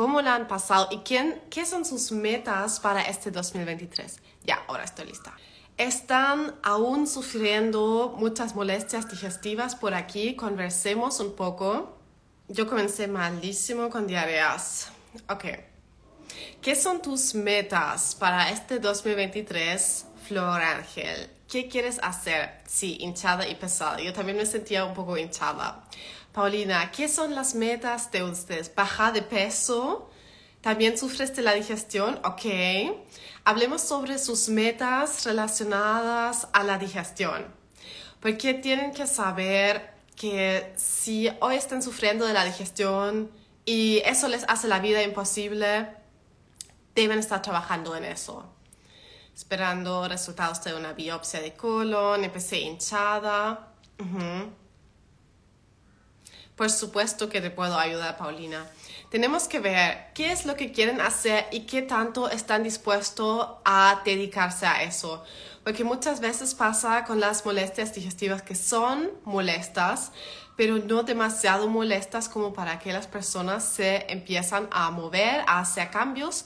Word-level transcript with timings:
cómo 0.00 0.22
la 0.22 0.34
han 0.34 0.48
pasado 0.48 0.88
y 0.90 1.00
quién, 1.00 1.42
qué 1.50 1.66
son 1.66 1.84
sus 1.84 2.10
metas 2.10 2.80
para 2.80 3.02
este 3.02 3.30
2023. 3.30 4.18
Ya, 4.46 4.64
ahora 4.66 4.84
estoy 4.84 5.04
lista. 5.04 5.36
Están 5.76 6.54
aún 6.62 7.06
sufriendo 7.06 8.14
muchas 8.16 8.54
molestias 8.54 9.10
digestivas 9.10 9.76
por 9.76 9.92
aquí. 9.92 10.36
Conversemos 10.36 11.20
un 11.20 11.36
poco. 11.36 11.98
Yo 12.48 12.66
comencé 12.66 13.08
malísimo 13.08 13.90
con 13.90 14.06
diarreas. 14.06 14.90
Ok. 15.28 15.44
¿Qué 16.62 16.74
son 16.74 17.02
tus 17.02 17.34
metas 17.34 18.14
para 18.14 18.48
este 18.48 18.78
2023, 18.78 20.06
Flor 20.26 20.62
Ángel? 20.62 21.28
¿Qué 21.46 21.68
quieres 21.68 22.00
hacer? 22.02 22.62
Sí, 22.66 22.96
hinchada 23.00 23.46
y 23.46 23.54
pesada. 23.54 24.00
Yo 24.00 24.14
también 24.14 24.38
me 24.38 24.46
sentía 24.46 24.86
un 24.86 24.94
poco 24.94 25.18
hinchada. 25.18 25.84
Paulina, 26.32 26.92
¿qué 26.92 27.08
son 27.08 27.34
las 27.34 27.54
metas 27.54 28.12
de 28.12 28.22
ustedes? 28.22 28.72
¿Baja 28.74 29.10
de 29.10 29.22
peso? 29.22 30.08
¿También 30.60 30.96
sufres 30.96 31.34
de 31.34 31.42
la 31.42 31.54
digestión? 31.54 32.20
Ok. 32.24 32.44
Hablemos 33.44 33.80
sobre 33.82 34.18
sus 34.18 34.48
metas 34.48 35.24
relacionadas 35.24 36.46
a 36.52 36.62
la 36.62 36.78
digestión. 36.78 37.46
Porque 38.20 38.54
tienen 38.54 38.92
que 38.92 39.06
saber 39.06 39.94
que 40.14 40.72
si 40.76 41.28
hoy 41.40 41.56
están 41.56 41.82
sufriendo 41.82 42.26
de 42.26 42.34
la 42.34 42.44
digestión 42.44 43.30
y 43.64 44.02
eso 44.04 44.28
les 44.28 44.44
hace 44.48 44.68
la 44.68 44.78
vida 44.78 45.02
imposible, 45.02 45.88
deben 46.94 47.18
estar 47.18 47.42
trabajando 47.42 47.96
en 47.96 48.04
eso. 48.04 48.44
Esperando 49.34 50.06
resultados 50.06 50.62
de 50.62 50.74
una 50.74 50.92
biopsia 50.92 51.40
de 51.40 51.54
colon, 51.54 52.22
empecé 52.22 52.60
hinchada. 52.60 53.72
Por 56.60 56.68
supuesto 56.68 57.30
que 57.30 57.40
te 57.40 57.48
puedo 57.48 57.78
ayudar, 57.78 58.18
Paulina. 58.18 58.66
Tenemos 59.08 59.48
que 59.48 59.60
ver 59.60 60.08
qué 60.12 60.30
es 60.30 60.44
lo 60.44 60.56
que 60.56 60.72
quieren 60.72 61.00
hacer 61.00 61.46
y 61.52 61.60
qué 61.60 61.80
tanto 61.80 62.28
están 62.28 62.64
dispuestos 62.64 63.48
a 63.64 64.02
dedicarse 64.04 64.66
a 64.66 64.82
eso. 64.82 65.24
Porque 65.64 65.84
muchas 65.84 66.20
veces 66.20 66.54
pasa 66.54 67.04
con 67.06 67.18
las 67.18 67.46
molestias 67.46 67.94
digestivas 67.94 68.42
que 68.42 68.54
son 68.54 69.10
molestas, 69.24 70.12
pero 70.54 70.76
no 70.76 71.02
demasiado 71.02 71.66
molestas 71.66 72.28
como 72.28 72.52
para 72.52 72.78
que 72.78 72.92
las 72.92 73.06
personas 73.06 73.64
se 73.64 74.04
empiezan 74.12 74.68
a 74.70 74.90
mover, 74.90 75.42
a 75.46 75.60
hacer 75.60 75.88
cambios. 75.88 76.44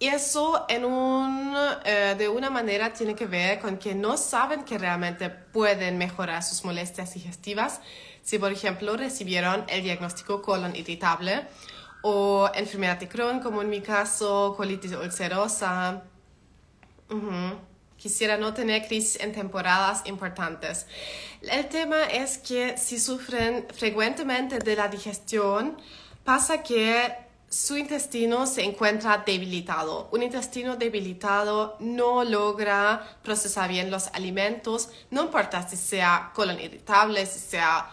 Y 0.00 0.08
eso 0.08 0.66
eh, 0.68 2.14
de 2.18 2.28
una 2.28 2.50
manera 2.50 2.92
tiene 2.92 3.14
que 3.14 3.26
ver 3.26 3.60
con 3.60 3.76
que 3.76 3.94
no 3.94 4.16
saben 4.16 4.64
que 4.64 4.76
realmente 4.76 5.30
pueden 5.30 5.98
mejorar 5.98 6.42
sus 6.42 6.64
molestias 6.64 7.14
digestivas 7.14 7.80
si, 8.22 8.38
por 8.38 8.52
ejemplo, 8.52 8.96
recibieron 8.96 9.64
el 9.68 9.82
diagnóstico 9.82 10.42
colon 10.42 10.74
irritable 10.76 11.46
o 12.02 12.50
enfermedad 12.54 12.98
de 12.98 13.08
Crohn, 13.08 13.40
como 13.40 13.62
en 13.62 13.70
mi 13.70 13.80
caso, 13.80 14.54
colitis 14.56 14.92
ulcerosa. 14.92 16.02
Quisiera 17.96 18.38
no 18.38 18.54
tener 18.54 18.86
crisis 18.86 19.20
en 19.20 19.32
temporadas 19.32 20.02
importantes. 20.06 20.86
El 21.42 21.68
tema 21.68 22.04
es 22.04 22.38
que 22.38 22.78
si 22.78 22.98
sufren 22.98 23.66
frecuentemente 23.74 24.58
de 24.58 24.76
la 24.76 24.88
digestión, 24.88 25.76
pasa 26.24 26.62
que 26.62 27.14
su 27.50 27.76
intestino 27.76 28.46
se 28.46 28.62
encuentra 28.62 29.24
debilitado. 29.26 30.08
Un 30.12 30.22
intestino 30.22 30.76
debilitado 30.76 31.76
no 31.80 32.24
logra 32.24 33.18
procesar 33.22 33.68
bien 33.68 33.90
los 33.90 34.06
alimentos, 34.14 34.88
no 35.10 35.24
importa 35.24 35.68
si 35.68 35.76
sea 35.76 36.30
colon 36.32 36.60
irritable, 36.60 37.26
si 37.26 37.40
sea 37.40 37.90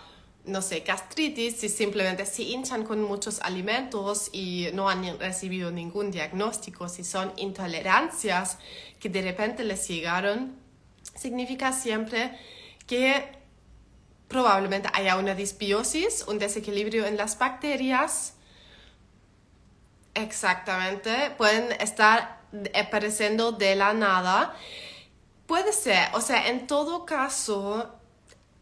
no 0.48 0.62
sé, 0.62 0.80
gastritis, 0.80 1.58
si 1.58 1.70
simplemente 1.70 2.26
se 2.26 2.44
hinchan 2.44 2.84
con 2.84 3.04
muchos 3.04 3.40
alimentos 3.42 4.30
y 4.32 4.70
no 4.74 4.90
han 4.90 5.20
recibido 5.20 5.72
ningún 5.72 6.10
diagnóstico, 6.10 6.88
si 6.90 7.04
son 7.04 7.34
intolerancias 7.36 8.58
que 9.00 9.10
de 9.10 9.22
repente 9.22 9.64
les 9.64 9.88
llegaron, 9.88 10.56
significa 11.16 11.74
siempre 11.74 12.38
que 12.88 13.38
probablemente 14.28 14.90
haya 14.94 15.18
una 15.18 15.36
disbiosis, 15.36 16.26
un 16.28 16.40
desequilibrio 16.40 17.06
en 17.06 17.18
las 17.18 17.38
bacterias. 17.38 18.34
Exactamente, 20.14 21.32
pueden 21.38 21.74
estar 21.74 22.42
apareciendo 22.74 23.52
de 23.52 23.76
la 23.76 23.94
nada. 23.94 24.56
Puede 25.46 25.74
ser, 25.74 26.10
o 26.14 26.22
sea, 26.22 26.48
en 26.48 26.68
todo 26.68 27.06
caso, 27.06 27.97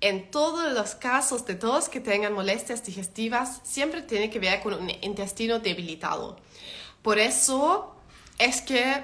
en 0.08 0.30
todos 0.30 0.72
los 0.74 0.96
casos 0.96 1.46
de 1.46 1.56
todos 1.56 1.90
que 1.90 2.00
tengan 2.00 2.34
molestias 2.34 2.84
digestivas, 2.84 3.60
siempre 3.64 4.02
tiene 4.02 4.30
que 4.30 4.40
ver 4.40 4.62
con 4.62 4.74
un 4.74 4.90
intestino 5.02 5.60
debilitado. 5.60 6.38
Por 7.02 7.18
eso 7.18 7.96
es 8.38 8.62
que 8.62 9.04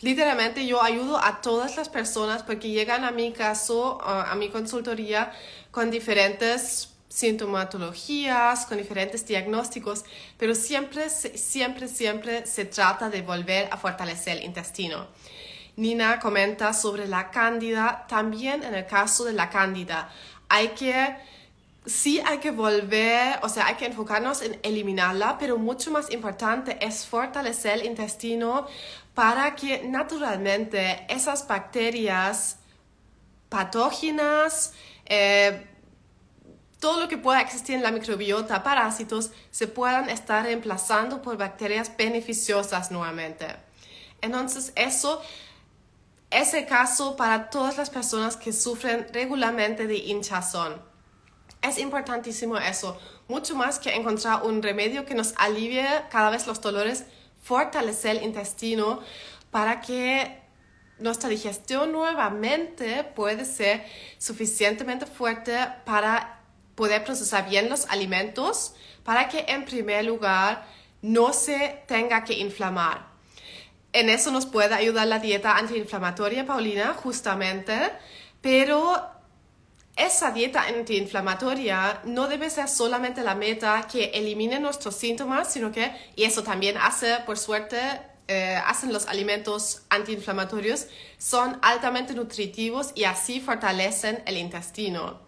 literalmente 0.00 0.66
yo 0.66 0.82
ayudo 0.82 1.18
a 1.18 1.40
todas 1.40 1.76
las 1.76 1.88
personas 1.88 2.42
porque 2.42 2.70
llegan 2.70 3.04
a 3.04 3.10
mi 3.10 3.32
caso, 3.32 4.00
a 4.02 4.34
mi 4.36 4.50
consultoría, 4.50 5.32
con 5.70 5.90
diferentes 5.90 6.90
sintomatologías, 7.08 8.66
con 8.66 8.78
diferentes 8.78 9.24
diagnósticos, 9.26 10.04
pero 10.36 10.54
siempre, 10.54 11.08
siempre, 11.10 11.88
siempre 11.88 12.46
se 12.46 12.64
trata 12.64 13.08
de 13.08 13.22
volver 13.22 13.68
a 13.70 13.76
fortalecer 13.76 14.38
el 14.38 14.44
intestino. 14.44 15.06
Nina 15.76 16.20
comenta 16.20 16.72
sobre 16.72 17.08
la 17.08 17.30
cándida, 17.30 18.06
también 18.08 18.62
en 18.62 18.74
el 18.74 18.86
caso 18.86 19.24
de 19.24 19.32
la 19.32 19.50
cándida, 19.50 20.08
hay 20.48 20.68
que, 20.68 21.16
sí 21.84 22.20
hay 22.24 22.38
que 22.38 22.50
volver, 22.50 23.38
o 23.42 23.48
sea, 23.48 23.66
hay 23.66 23.74
que 23.74 23.86
enfocarnos 23.86 24.42
en 24.42 24.58
eliminarla, 24.62 25.36
pero 25.38 25.58
mucho 25.58 25.90
más 25.90 26.10
importante 26.12 26.78
es 26.80 27.06
fortalecer 27.06 27.80
el 27.80 27.86
intestino 27.86 28.66
para 29.14 29.54
que 29.54 29.82
naturalmente 29.84 31.06
esas 31.08 31.46
bacterias 31.46 32.58
patógenas, 33.48 34.72
eh, 35.06 35.66
todo 36.80 37.00
lo 37.00 37.08
que 37.08 37.16
pueda 37.16 37.40
existir 37.40 37.76
en 37.76 37.82
la 37.82 37.90
microbiota, 37.90 38.62
parásitos, 38.62 39.30
se 39.50 39.66
puedan 39.66 40.10
estar 40.10 40.44
reemplazando 40.44 41.22
por 41.22 41.36
bacterias 41.38 41.96
beneficiosas 41.96 42.90
nuevamente. 42.90 43.46
Entonces, 44.20 44.72
eso 44.76 45.22
es 46.34 46.52
el 46.52 46.66
caso 46.66 47.14
para 47.14 47.48
todas 47.48 47.76
las 47.76 47.90
personas 47.90 48.36
que 48.36 48.52
sufren 48.52 49.06
regularmente 49.12 49.86
de 49.86 49.98
hinchazón. 49.98 50.82
Es 51.62 51.78
importantísimo 51.78 52.58
eso, 52.58 52.98
mucho 53.28 53.54
más 53.54 53.78
que 53.78 53.94
encontrar 53.94 54.42
un 54.42 54.60
remedio 54.60 55.06
que 55.06 55.14
nos 55.14 55.32
alivie 55.36 55.86
cada 56.10 56.30
vez 56.30 56.48
los 56.48 56.60
dolores, 56.60 57.04
fortalecer 57.40 58.16
el 58.16 58.24
intestino 58.24 59.00
para 59.52 59.80
que 59.80 60.42
nuestra 60.98 61.28
digestión 61.28 61.92
nuevamente 61.92 63.04
puede 63.04 63.44
ser 63.44 63.84
suficientemente 64.18 65.06
fuerte 65.06 65.56
para 65.84 66.40
poder 66.74 67.04
procesar 67.04 67.48
bien 67.48 67.68
los 67.68 67.86
alimentos, 67.86 68.74
para 69.04 69.28
que 69.28 69.44
en 69.46 69.64
primer 69.64 70.04
lugar 70.04 70.66
no 71.00 71.32
se 71.32 71.84
tenga 71.86 72.24
que 72.24 72.34
inflamar 72.34 73.13
en 73.94 74.10
eso 74.10 74.30
nos 74.32 74.44
puede 74.44 74.74
ayudar 74.74 75.06
la 75.06 75.20
dieta 75.20 75.56
antiinflamatoria, 75.56 76.44
Paulina, 76.44 76.94
justamente, 76.94 77.92
pero 78.40 79.08
esa 79.96 80.32
dieta 80.32 80.64
antiinflamatoria 80.64 82.00
no 82.04 82.26
debe 82.26 82.50
ser 82.50 82.68
solamente 82.68 83.22
la 83.22 83.36
meta 83.36 83.86
que 83.90 84.06
elimine 84.06 84.58
nuestros 84.58 84.96
síntomas, 84.96 85.52
sino 85.52 85.70
que, 85.70 85.92
y 86.16 86.24
eso 86.24 86.42
también 86.42 86.76
hace, 86.76 87.18
por 87.24 87.38
suerte, 87.38 87.78
eh, 88.26 88.58
hacen 88.66 88.92
los 88.92 89.06
alimentos 89.06 89.82
antiinflamatorios, 89.90 90.88
son 91.16 91.56
altamente 91.62 92.14
nutritivos 92.14 92.90
y 92.96 93.04
así 93.04 93.40
fortalecen 93.40 94.24
el 94.26 94.38
intestino. 94.38 95.20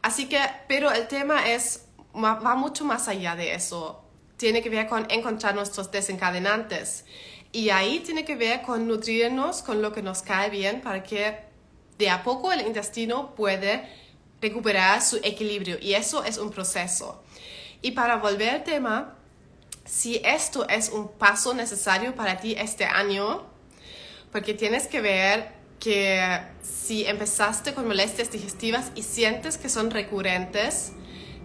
Así 0.00 0.30
que, 0.30 0.40
pero 0.66 0.90
el 0.90 1.08
tema 1.08 1.46
es, 1.50 1.84
va 2.14 2.54
mucho 2.54 2.86
más 2.86 3.06
allá 3.06 3.36
de 3.36 3.54
eso. 3.54 4.02
Tiene 4.38 4.62
que 4.62 4.70
ver 4.70 4.88
con 4.88 5.06
encontrar 5.10 5.54
nuestros 5.54 5.90
desencadenantes. 5.90 7.04
Y 7.52 7.70
ahí 7.70 8.00
tiene 8.00 8.24
que 8.24 8.36
ver 8.36 8.62
con 8.62 8.86
nutrirnos 8.86 9.62
con 9.62 9.80
lo 9.80 9.92
que 9.92 10.02
nos 10.02 10.22
cae 10.22 10.50
bien 10.50 10.80
para 10.80 11.02
que 11.02 11.38
de 11.98 12.10
a 12.10 12.22
poco 12.22 12.52
el 12.52 12.66
intestino 12.66 13.34
puede 13.34 13.88
recuperar 14.40 15.02
su 15.02 15.16
equilibrio. 15.22 15.78
Y 15.80 15.94
eso 15.94 16.22
es 16.24 16.38
un 16.38 16.50
proceso. 16.50 17.22
Y 17.80 17.92
para 17.92 18.16
volver 18.16 18.50
al 18.50 18.64
tema, 18.64 19.16
si 19.84 20.20
esto 20.24 20.68
es 20.68 20.90
un 20.90 21.08
paso 21.08 21.54
necesario 21.54 22.14
para 22.14 22.38
ti 22.38 22.54
este 22.56 22.84
año, 22.84 23.46
porque 24.30 24.54
tienes 24.54 24.86
que 24.86 25.00
ver 25.00 25.52
que 25.80 26.40
si 26.60 27.06
empezaste 27.06 27.72
con 27.72 27.86
molestias 27.86 28.30
digestivas 28.30 28.90
y 28.94 29.02
sientes 29.02 29.56
que 29.56 29.68
son 29.68 29.90
recurrentes, 29.90 30.92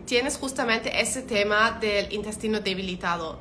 tienes 0.05 0.37
justamente 0.37 1.01
ese 1.01 1.21
tema 1.21 1.77
del 1.79 2.11
intestino 2.11 2.59
debilitado 2.59 3.39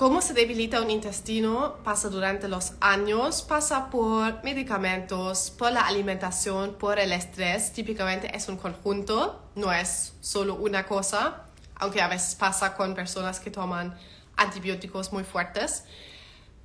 cómo 0.00 0.22
se 0.22 0.32
debilita 0.32 0.80
un 0.80 0.90
intestino 0.90 1.76
pasa 1.84 2.08
durante 2.08 2.48
los 2.48 2.72
años, 2.80 3.42
pasa 3.42 3.90
por 3.90 4.42
medicamentos, 4.42 5.50
por 5.50 5.72
la 5.72 5.82
alimentación, 5.82 6.72
por 6.76 6.98
el 6.98 7.12
estrés. 7.12 7.70
Típicamente 7.74 8.34
es 8.34 8.48
un 8.48 8.56
conjunto, 8.56 9.44
no 9.56 9.70
es 9.70 10.14
solo 10.22 10.54
una 10.54 10.86
cosa. 10.86 11.44
aunque 11.74 12.00
a 12.00 12.08
veces 12.08 12.34
pasa 12.34 12.74
con 12.76 12.94
personas 12.94 13.40
que 13.40 13.50
toman 13.50 13.94
antibióticos 14.36 15.12
muy 15.12 15.22
fuertes, 15.22 15.84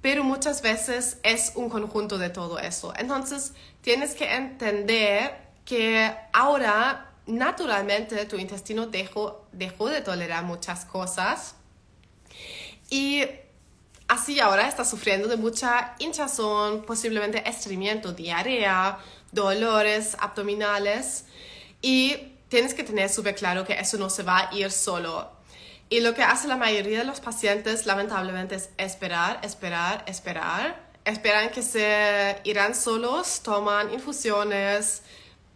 pero 0.02 0.24
muchas 0.24 0.62
veces 0.62 1.18
es 1.24 1.52
un 1.56 1.70
conjunto 1.70 2.18
de 2.18 2.30
todo 2.30 2.58
eso. 2.60 2.94
Entonces, 2.98 3.52
tienes 3.82 4.16
que 4.16 4.34
entender 4.34 5.36
que 5.66 6.10
ahora 6.32 7.12
naturalmente 7.26 8.26
tu 8.28 8.38
intestino 8.38 8.88
dejó, 8.88 9.46
dejó 9.52 9.90
de 9.90 10.00
tolerar 10.00 10.46
muchas 10.46 10.86
cosas 10.86 11.56
y 12.90 13.24
así 14.08 14.40
ahora 14.40 14.68
estás 14.68 14.90
sufriendo 14.90 15.28
de 15.28 15.38
mucha 15.38 15.96
hinchazón, 16.00 16.84
posiblemente 16.84 17.48
estreñimiento, 17.48 18.14
diarrea, 18.14 19.00
dolores 19.32 20.16
abdominales 20.20 21.26
y 21.82 22.16
tienes 22.50 22.74
que 22.74 22.84
tener 22.84 23.10
súper 23.10 23.36
claro 23.36 23.66
que 23.66 23.74
eso 23.74 23.98
no 23.98 24.10
se 24.10 24.24
va 24.24 24.50
a 24.50 24.56
ir 24.56 24.72
solo. 24.72 25.32
Y 25.90 26.00
lo 26.00 26.16
que 26.16 26.24
hace 26.24 26.48
la 26.48 26.58
mayoría 26.58 27.00
de 27.00 27.06
los 27.06 27.20
pacientes, 27.20 27.86
lamentablemente, 27.86 28.56
es 28.56 28.70
esperar, 28.78 29.40
esperar, 29.44 30.04
esperar. 30.08 30.84
Esperan 31.06 31.52
que 31.52 31.62
se 31.62 32.42
irán 32.44 32.74
solos, 32.74 33.42
toman 33.44 33.94
infusiones, 33.94 35.04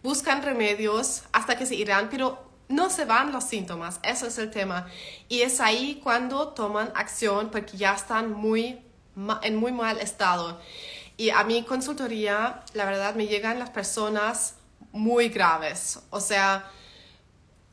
buscan 0.03 0.43
remedios 0.43 1.23
hasta 1.31 1.57
que 1.57 1.65
se 1.65 1.73
irán, 1.73 2.09
pero 2.11 2.48
no 2.69 2.89
se 2.89 3.03
van 3.03 3.33
los 3.33 3.43
síntomas. 3.43 3.99
Eso 4.03 4.27
es 4.27 4.37
el 4.37 4.51
tema. 4.51 4.87
Y 5.27 5.41
es 5.41 5.59
ahí 5.59 5.99
cuando 6.01 6.49
toman 6.49 6.91
acción 6.95 7.49
porque 7.49 7.75
ya 7.75 7.93
están 7.93 8.31
muy, 8.31 8.79
en 9.41 9.55
muy 9.57 9.71
mal 9.73 9.99
estado. 9.99 10.61
Y 11.17 11.31
a 11.31 11.43
mi 11.43 11.63
consultoría, 11.63 12.63
la 12.73 12.85
verdad, 12.85 13.15
me 13.15 13.27
llegan 13.27 13.59
las 13.59 13.71
personas 13.71 14.55
muy 14.91 15.29
graves. 15.29 15.99
O 16.11 16.21
sea, 16.21 16.71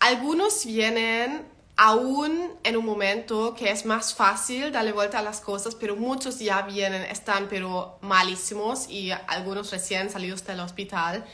algunos 0.00 0.64
vienen 0.64 1.46
aún 1.76 2.52
en 2.64 2.76
un 2.76 2.86
momento 2.86 3.54
que 3.54 3.70
es 3.70 3.84
más 3.84 4.14
fácil 4.14 4.72
darle 4.72 4.92
vuelta 4.92 5.18
a 5.18 5.22
las 5.22 5.40
cosas, 5.40 5.74
pero 5.74 5.94
muchos 5.94 6.38
ya 6.38 6.62
vienen, 6.62 7.02
están 7.02 7.48
pero 7.50 7.98
malísimos 8.00 8.88
y 8.88 9.10
algunos 9.10 9.70
recién 9.70 10.08
salidos 10.08 10.44
del 10.46 10.60
hospital. 10.60 11.24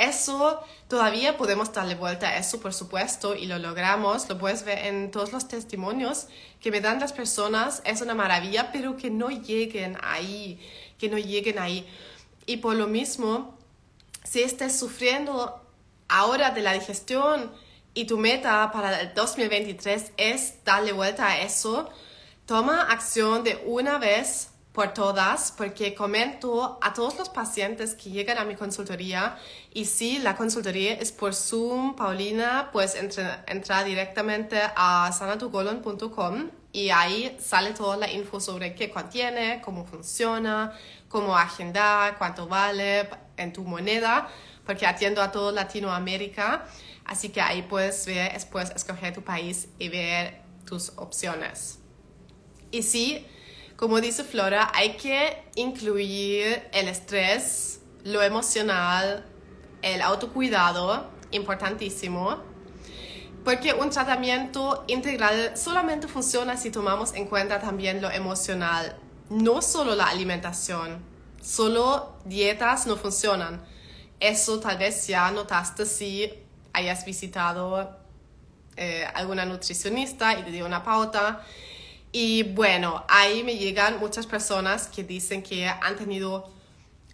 Eso 0.00 0.60
todavía 0.88 1.36
podemos 1.36 1.72
darle 1.72 1.94
vuelta 1.94 2.28
a 2.28 2.38
eso, 2.38 2.58
por 2.58 2.72
supuesto, 2.72 3.36
y 3.36 3.46
lo 3.46 3.58
logramos. 3.58 4.28
Lo 4.28 4.38
puedes 4.38 4.64
ver 4.64 4.86
en 4.86 5.10
todos 5.10 5.30
los 5.30 5.46
testimonios 5.46 6.26
que 6.60 6.70
me 6.70 6.80
dan 6.80 7.00
las 7.00 7.12
personas. 7.12 7.82
Es 7.84 8.00
una 8.00 8.14
maravilla, 8.14 8.72
pero 8.72 8.96
que 8.96 9.10
no 9.10 9.28
lleguen 9.28 9.98
ahí, 10.02 10.58
que 10.98 11.10
no 11.10 11.18
lleguen 11.18 11.58
ahí. 11.58 11.86
Y 12.46 12.56
por 12.56 12.76
lo 12.76 12.86
mismo, 12.86 13.58
si 14.24 14.42
estés 14.42 14.78
sufriendo 14.78 15.60
ahora 16.08 16.50
de 16.50 16.62
la 16.62 16.72
digestión, 16.72 17.52
y 17.92 18.06
tu 18.06 18.18
meta 18.18 18.70
para 18.72 19.00
el 19.00 19.14
2023 19.14 20.12
es 20.16 20.64
darle 20.64 20.92
vuelta 20.92 21.26
a 21.26 21.40
eso, 21.42 21.90
toma 22.46 22.82
acción 22.82 23.44
de 23.44 23.62
una 23.66 23.98
vez 23.98 24.50
por 24.72 24.94
todas, 24.94 25.52
porque 25.56 25.94
comento 25.94 26.78
a 26.80 26.92
todos 26.94 27.18
los 27.18 27.28
pacientes 27.28 27.94
que 27.94 28.10
llegan 28.10 28.38
a 28.38 28.44
mi 28.44 28.54
consultoría 28.54 29.36
y 29.72 29.86
si 29.86 30.18
la 30.18 30.36
consultoría 30.36 30.94
es 30.94 31.10
por 31.10 31.34
Zoom, 31.34 31.96
Paulina, 31.96 32.70
pues 32.72 32.94
entra, 32.94 33.44
entra 33.48 33.82
directamente 33.82 34.60
a 34.76 35.10
sanatugolon.com 35.12 36.50
y 36.72 36.90
ahí 36.90 37.36
sale 37.40 37.72
toda 37.72 37.96
la 37.96 38.10
info 38.12 38.38
sobre 38.38 38.74
qué 38.76 38.90
contiene, 38.90 39.60
cómo 39.60 39.84
funciona, 39.84 40.72
cómo 41.08 41.36
agendar, 41.36 42.16
cuánto 42.16 42.46
vale 42.46 43.08
en 43.36 43.52
tu 43.52 43.64
moneda, 43.64 44.28
porque 44.64 44.86
atiendo 44.86 45.20
a 45.20 45.32
toda 45.32 45.50
Latinoamérica. 45.50 46.64
Así 47.04 47.30
que 47.30 47.40
ahí 47.40 47.62
puedes 47.62 48.06
ver, 48.06 48.34
después 48.34 48.70
escoger 48.70 49.12
tu 49.12 49.22
país 49.22 49.68
y 49.80 49.88
ver 49.88 50.42
tus 50.64 50.90
opciones. 50.90 51.80
Y 52.70 52.84
sí, 52.84 53.26
como 53.80 53.98
dice 53.98 54.24
Flora, 54.24 54.70
hay 54.74 54.98
que 54.98 55.42
incluir 55.54 56.68
el 56.70 56.86
estrés, 56.86 57.80
lo 58.04 58.20
emocional, 58.22 59.24
el 59.80 60.02
autocuidado, 60.02 61.08
importantísimo, 61.30 62.36
porque 63.42 63.72
un 63.72 63.88
tratamiento 63.88 64.84
integral 64.86 65.56
solamente 65.56 66.08
funciona 66.08 66.58
si 66.58 66.70
tomamos 66.70 67.14
en 67.14 67.24
cuenta 67.24 67.58
también 67.58 68.02
lo 68.02 68.10
emocional, 68.10 68.98
no 69.30 69.62
solo 69.62 69.94
la 69.94 70.08
alimentación. 70.08 71.02
Solo 71.40 72.16
dietas 72.26 72.86
no 72.86 72.96
funcionan. 72.96 73.64
Eso 74.20 74.60
tal 74.60 74.76
vez 74.76 75.06
ya 75.06 75.30
notaste 75.30 75.86
si 75.86 76.30
hayas 76.74 77.06
visitado 77.06 77.96
eh, 78.76 79.06
alguna 79.14 79.46
nutricionista 79.46 80.38
y 80.38 80.42
te 80.42 80.50
dio 80.50 80.66
una 80.66 80.84
pauta. 80.84 81.40
Y 82.12 82.42
bueno, 82.42 83.04
ahí 83.08 83.44
me 83.44 83.56
llegan 83.56 84.00
muchas 84.00 84.26
personas 84.26 84.88
que 84.88 85.04
dicen 85.04 85.42
que 85.42 85.68
han 85.68 85.96
tenido 85.96 86.50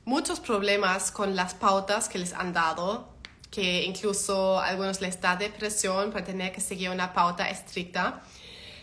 muchos 0.04 0.40
problemas 0.40 1.10
con 1.10 1.36
las 1.36 1.52
pautas 1.54 2.08
que 2.08 2.18
les 2.18 2.32
han 2.32 2.52
dado, 2.52 3.08
que 3.50 3.84
incluso 3.84 4.58
a 4.58 4.68
algunos 4.68 5.00
les 5.00 5.20
da 5.20 5.36
depresión 5.36 6.10
por 6.10 6.22
tener 6.22 6.52
que 6.52 6.60
seguir 6.60 6.90
una 6.90 7.12
pauta 7.12 7.50
estricta. 7.50 8.22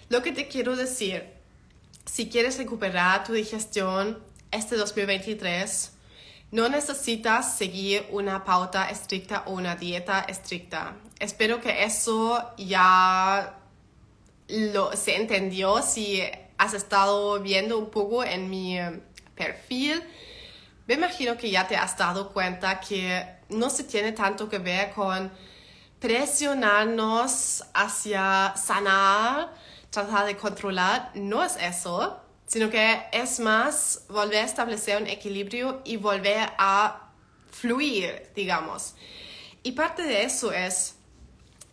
Lo 0.10 0.22
que 0.22 0.32
te 0.32 0.48
quiero 0.48 0.76
decir, 0.76 1.26
si 2.06 2.30
quieres 2.30 2.58
recuperar 2.58 3.24
tu 3.24 3.34
digestión 3.34 4.22
este 4.52 4.76
2023, 4.76 5.92
no 6.52 6.70
necesitas 6.70 7.58
seguir 7.58 8.06
una 8.12 8.44
pauta 8.44 8.90
estricta 8.90 9.44
o 9.48 9.54
una 9.54 9.76
dieta 9.76 10.20
estricta. 10.22 10.96
Espero 11.18 11.60
que 11.60 11.84
eso 11.84 12.54
ya 12.58 13.63
lo, 14.48 14.96
se 14.96 15.16
entendió 15.16 15.82
si 15.82 16.22
has 16.58 16.74
estado 16.74 17.40
viendo 17.42 17.78
un 17.78 17.90
poco 17.90 18.24
en 18.24 18.50
mi 18.50 18.78
eh, 18.78 19.02
perfil. 19.36 20.04
Me 20.88 20.96
imagino 20.96 21.38
que 21.38 21.50
ya 21.50 21.68
te 21.68 21.76
has 21.76 21.98
dado 21.98 22.32
cuenta 22.34 22.80
que 22.80 23.26
no 23.50 23.70
se 23.70 23.84
tiene 23.84 24.12
tanto 24.12 24.50
que 24.50 24.60
ver 24.60 24.92
con 24.92 25.32
presionarnos 26.00 27.64
hacia 27.74 28.54
sanar, 28.58 29.54
tratar 29.90 30.26
de 30.26 30.36
controlar. 30.36 31.12
No 31.16 31.44
es 31.44 31.56
eso 31.58 32.24
sino 32.54 32.70
que 32.70 33.04
es 33.12 33.40
más 33.40 34.04
volver 34.10 34.44
a 34.44 34.46
establecer 34.46 35.02
un 35.02 35.08
equilibrio 35.08 35.82
y 35.86 35.98
volver 35.98 36.52
a 36.60 37.10
fluir, 37.50 38.30
digamos. 38.36 38.94
Y 39.64 39.72
parte 39.72 40.04
de 40.04 40.24
eso 40.24 40.52
es, 40.52 40.96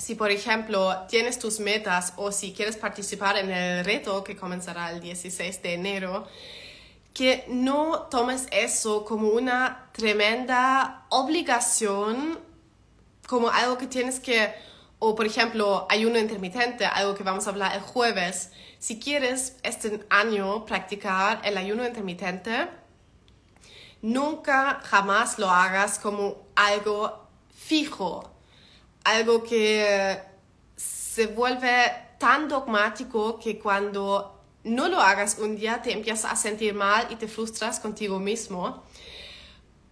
si 0.00 0.14
por 0.14 0.31
ejemplo 0.31 1.06
tienes 1.08 1.38
tus 1.38 1.61
metas 1.61 2.14
o 2.17 2.32
si 2.32 2.52
quieres 2.52 2.76
participar 2.76 3.37
en 3.37 3.50
el 3.50 3.85
reto 3.85 4.25
que 4.25 4.35
comenzará 4.35 4.91
el 4.91 5.00
16 5.00 5.62
de 5.62 5.75
enero, 5.75 6.26
que 7.12 7.45
no 7.49 8.02
tomes 8.11 8.47
eso 8.50 9.04
como 9.04 9.28
una 9.28 9.90
tremenda 9.92 11.04
obligación, 11.11 12.40
como 13.26 13.50
algo 13.50 13.76
que 13.76 13.87
tienes 13.87 14.21
que, 14.21 14.54
o 14.99 15.14
por 15.14 15.26
ejemplo, 15.26 15.87
ayuno 15.90 16.19
intermitente, 16.19 16.87
algo 16.87 17.14
que 17.14 17.23
vamos 17.23 17.47
a 17.47 17.50
hablar 17.50 17.76
el 17.76 17.83
jueves, 17.83 18.52
si 18.78 18.99
quieres 18.99 19.59
este 19.62 20.07
año 20.09 20.64
practicar 20.64 21.42
el 21.45 21.59
ayuno 21.59 21.87
intermitente, 21.87 22.69
nunca 24.00 24.80
jamás 24.83 25.38
lo 25.38 25.50
hagas 25.50 25.99
como 25.99 26.38
algo 26.57 27.28
fijo, 27.54 28.39
algo 29.04 29.42
que 29.42 30.19
se 30.76 31.26
vuelve 31.26 31.92
tan 32.19 32.49
dogmático 32.49 33.38
que 33.38 33.59
cuando 33.59 34.40
no 34.64 34.88
lo 34.88 35.00
hagas 35.00 35.38
un 35.38 35.57
día 35.57 35.80
te 35.83 35.92
empiezas 35.92 36.33
a 36.33 36.37
sentir 36.37 36.75
mal 36.75 37.07
y 37.11 37.16
te 37.16 37.28
frustras 37.28 37.80
contigo 37.80 38.19
mismo. 38.19 38.85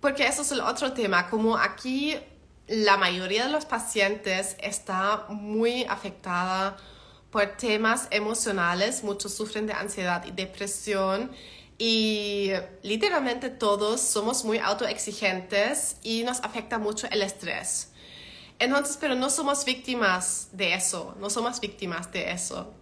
Porque 0.01 0.27
eso 0.27 0.43
es 0.43 0.53
el 0.53 0.61
otro 0.61 0.93
tema, 0.93 1.29
como 1.29 1.57
aquí 1.57 2.17
la 2.69 2.97
mayoría 2.99 3.47
de 3.47 3.51
los 3.51 3.65
pacientes 3.65 4.57
está 4.61 5.25
muy 5.29 5.85
afectada 5.85 6.77
por 7.31 7.57
temas 7.57 8.09
emocionales, 8.11 9.03
muchos 9.03 9.35
sufren 9.35 9.67
de 9.67 9.73
ansiedad 9.73 10.25
y 10.25 10.31
depresión 10.31 11.33
y 11.79 12.53
literalmente 12.83 13.51
todos 13.51 14.01
somos 14.01 14.45
muy 14.45 14.59
autoexigentes 14.59 15.97
y 16.03 16.25
nos 16.25 16.41
afecta 16.41 16.79
mucho 16.79 17.07
el 17.11 17.23
estrés. 17.23 17.93
Entonces, 18.59 18.97
pero 19.01 19.15
no 19.15 19.31
somos 19.31 19.65
víctimas 19.65 20.49
de 20.53 20.75
eso, 20.75 21.15
no 21.21 21.31
somos 21.31 21.61
víctimas 21.61 22.11
de 22.13 22.33
eso. 22.33 22.73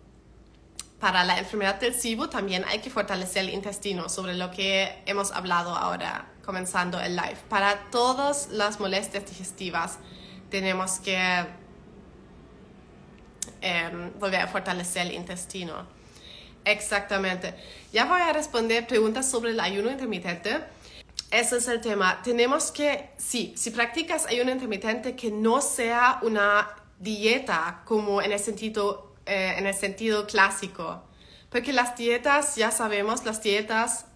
Para 1.01 1.25
la 1.25 1.39
enfermedad 1.39 1.79
del 1.79 1.95
SIBO 1.95 2.31
también 2.31 2.65
hay 2.67 2.79
que 2.79 2.89
fortalecer 2.89 3.45
el 3.45 3.51
intestino, 3.51 4.09
sobre 4.09 4.35
lo 4.35 4.51
que 4.51 5.03
hemos 5.05 5.33
hablado 5.33 5.77
ahora, 5.77 6.33
comenzando 6.45 6.99
el 6.99 7.17
live. 7.17 7.37
Para 7.51 7.91
todas 7.91 8.49
las 8.51 8.81
molestias 8.81 9.27
digestivas 9.27 9.99
tenemos 10.49 10.99
que 11.01 11.47
Em, 13.61 14.13
volver 14.19 14.41
a 14.41 14.47
fortalecer 14.47 15.07
el 15.07 15.13
intestino. 15.15 15.87
Exactamente. 16.65 17.55
Ya 17.93 18.05
voy 18.05 18.21
a 18.21 18.33
responder 18.33 18.87
preguntas 18.87 19.31
sobre 19.31 19.51
el 19.53 19.61
ayuno 19.61 19.91
intermitente. 19.91 20.61
Ese 21.31 21.57
es 21.57 21.69
el 21.69 21.81
tema. 21.81 22.23
Tenemos 22.23 22.71
que, 22.71 23.11
sí, 23.19 23.53
si 23.57 23.71
practicas 23.71 24.27
ayuno 24.27 24.53
intermitente, 24.53 25.17
que 25.17 25.31
no 25.31 25.61
sea 25.61 26.21
una 26.23 26.69
dieta 26.99 27.83
como 27.85 28.23
en 28.23 28.33
el 28.33 28.39
sentido 28.39 29.07
eh, 29.27 29.57
en 29.59 29.67
el 29.67 29.75
sentido 29.75 30.25
clásico. 30.27 31.03
Porque 31.51 31.73
las 31.73 31.97
dietas, 31.97 32.55
ya 32.55 32.71
sabemos, 32.71 33.25
las 33.25 33.43
dietas 33.43 34.07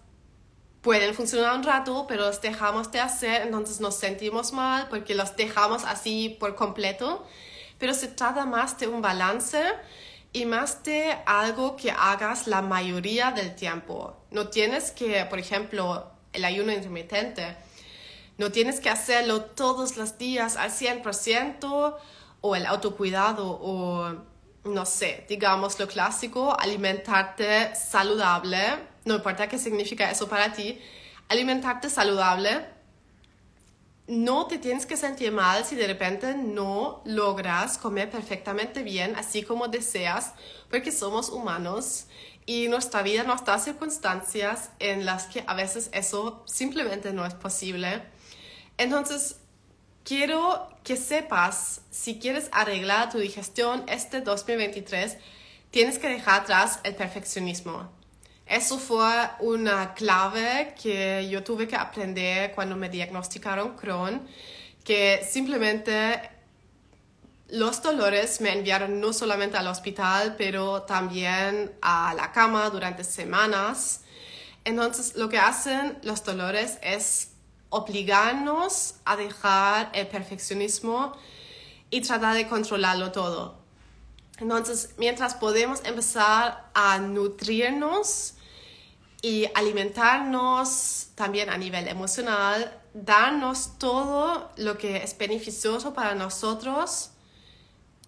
pueden 0.81 1.13
funcionar 1.13 1.53
un 1.57 1.63
rato, 1.63 2.05
pero 2.07 2.27
los 2.27 2.39
dejamos 2.39 2.91
de 2.93 3.01
hacer, 3.01 3.41
entonces 3.41 3.81
nos 3.81 3.95
sentimos 3.95 4.53
mal 4.53 4.87
porque 4.89 5.13
los 5.13 5.35
dejamos 5.35 5.83
así 5.83 6.37
por 6.39 6.55
completo. 6.55 7.27
Pero 7.77 7.93
se 7.93 8.07
trata 8.07 8.45
más 8.45 8.79
de 8.79 8.87
un 8.87 9.01
balance 9.01 9.61
y 10.31 10.45
más 10.45 10.81
de 10.83 11.17
algo 11.25 11.75
que 11.75 11.91
hagas 11.91 12.47
la 12.47 12.61
mayoría 12.61 13.31
del 13.31 13.53
tiempo. 13.53 14.15
No 14.31 14.47
tienes 14.47 14.91
que, 14.91 15.25
por 15.25 15.39
ejemplo, 15.39 16.09
el 16.33 16.45
ayuno 16.45 16.71
intermitente, 16.71 17.55
no 18.37 18.51
tienes 18.51 18.79
que 18.79 18.89
hacerlo 18.89 19.41
todos 19.41 19.97
los 19.97 20.17
días 20.17 20.57
al 20.57 20.71
100% 20.71 21.95
o 22.41 22.55
el 22.55 22.65
autocuidado 22.65 23.59
o, 23.61 24.15
no 24.63 24.85
sé, 24.85 25.25
digamos 25.29 25.79
lo 25.79 25.87
clásico, 25.87 26.55
alimentarte 26.59 27.75
saludable, 27.75 28.59
no 29.05 29.15
importa 29.15 29.47
qué 29.47 29.57
significa 29.57 30.09
eso 30.09 30.27
para 30.27 30.53
ti, 30.53 30.79
alimentarte 31.29 31.89
saludable. 31.89 32.65
No 34.07 34.47
te 34.47 34.57
tienes 34.57 34.85
que 34.85 34.97
sentir 34.97 35.31
mal 35.31 35.63
si 35.63 35.75
de 35.75 35.87
repente 35.87 36.35
no 36.35 37.01
logras 37.05 37.77
comer 37.77 38.09
perfectamente 38.09 38.83
bien, 38.83 39.15
así 39.15 39.43
como 39.43 39.67
deseas, 39.67 40.33
porque 40.69 40.91
somos 40.91 41.29
humanos 41.29 42.07
y 42.45 42.67
nuestra 42.67 43.01
vida 43.03 43.23
nos 43.23 43.45
da 43.45 43.59
circunstancias 43.59 44.71
en 44.79 45.05
las 45.05 45.27
que 45.27 45.43
a 45.47 45.53
veces 45.53 45.89
eso 45.93 46.43
simplemente 46.45 47.13
no 47.13 47.25
es 47.25 47.33
posible. 47.33 48.01
Entonces, 48.77 49.37
quiero 50.03 50.69
que 50.83 50.97
sepas, 50.97 51.81
si 51.91 52.19
quieres 52.19 52.49
arreglar 52.51 53.11
tu 53.11 53.19
digestión 53.19 53.83
este 53.87 54.21
2023, 54.21 55.17
tienes 55.69 55.99
que 55.99 56.07
dejar 56.07 56.41
atrás 56.41 56.79
el 56.83 56.95
perfeccionismo. 56.95 57.89
Eso 58.45 58.77
fue 58.77 59.29
una 59.39 59.93
clave 59.93 60.75
que 60.81 61.27
yo 61.29 61.43
tuve 61.43 61.67
que 61.67 61.75
aprender 61.75 62.53
cuando 62.53 62.75
me 62.75 62.89
diagnosticaron 62.89 63.77
Crohn, 63.77 64.27
que 64.83 65.25
simplemente 65.29 66.29
los 67.51 67.81
dolores 67.81 68.39
me 68.39 68.53
enviaron 68.53 69.01
no 69.01 69.11
solamente 69.11 69.57
al 69.57 69.67
hospital, 69.67 70.35
pero 70.37 70.83
también 70.83 71.71
a 71.81 72.13
la 72.13 72.31
cama 72.31 72.69
durante 72.69 73.03
semanas. 73.03 74.01
Entonces, 74.63 75.15
lo 75.15 75.27
que 75.27 75.37
hacen 75.37 75.99
los 76.03 76.23
dolores 76.23 76.79
es 76.81 77.31
obligarnos 77.69 78.95
a 79.03 79.17
dejar 79.17 79.89
el 79.93 80.07
perfeccionismo 80.07 81.13
y 81.89 82.01
tratar 82.01 82.35
de 82.35 82.47
controlarlo 82.47 83.11
todo. 83.11 83.59
Entonces, 84.37 84.95
mientras 84.97 85.35
podemos 85.35 85.81
empezar 85.83 86.69
a 86.73 86.99
nutrirnos 86.99 88.35
y 89.21 89.47
alimentarnos 89.53 91.09
también 91.15 91.49
a 91.49 91.57
nivel 91.57 91.87
emocional, 91.89 92.79
darnos 92.93 93.77
todo 93.77 94.51
lo 94.57 94.77
que 94.77 95.03
es 95.03 95.17
beneficioso 95.17 95.93
para 95.93 96.15
nosotros, 96.15 97.10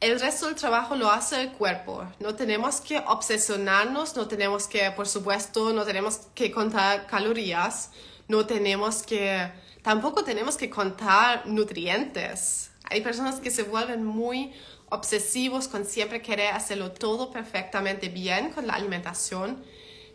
el 0.04 0.20
resto 0.20 0.48
del 0.48 0.56
trabajo 0.56 0.98
lo 0.98 1.10
hace 1.10 1.42
el 1.42 1.52
cuerpo. 1.54 2.06
No 2.20 2.36
tenemos 2.36 2.82
que 2.82 3.00
obsesionarnos, 3.00 4.18
no 4.18 4.28
tenemos 4.28 4.68
que, 4.68 4.92
por 4.92 5.08
supuesto, 5.08 5.72
no 5.72 5.86
tenemos 5.86 6.20
que 6.36 6.52
contar 6.52 7.08
calorías, 7.08 7.90
no 8.28 8.46
tenemos 8.46 9.04
que, 9.04 9.50
tampoco 9.82 10.26
tenemos 10.26 10.58
que 10.58 10.70
contar 10.70 11.48
nutrientes. 11.48 12.72
Hay 12.90 13.00
personas 13.00 13.40
que 13.40 13.50
se 13.50 13.64
vuelven 13.64 14.04
muy 14.04 14.52
obsesivos 14.90 15.70
con 15.70 15.86
siempre 15.86 16.22
querer 16.22 16.54
hacerlo 16.54 16.92
todo 16.92 17.32
perfectamente 17.32 18.10
bien 18.10 18.52
con 18.52 18.68
la 18.68 18.74
alimentación. 18.74 19.64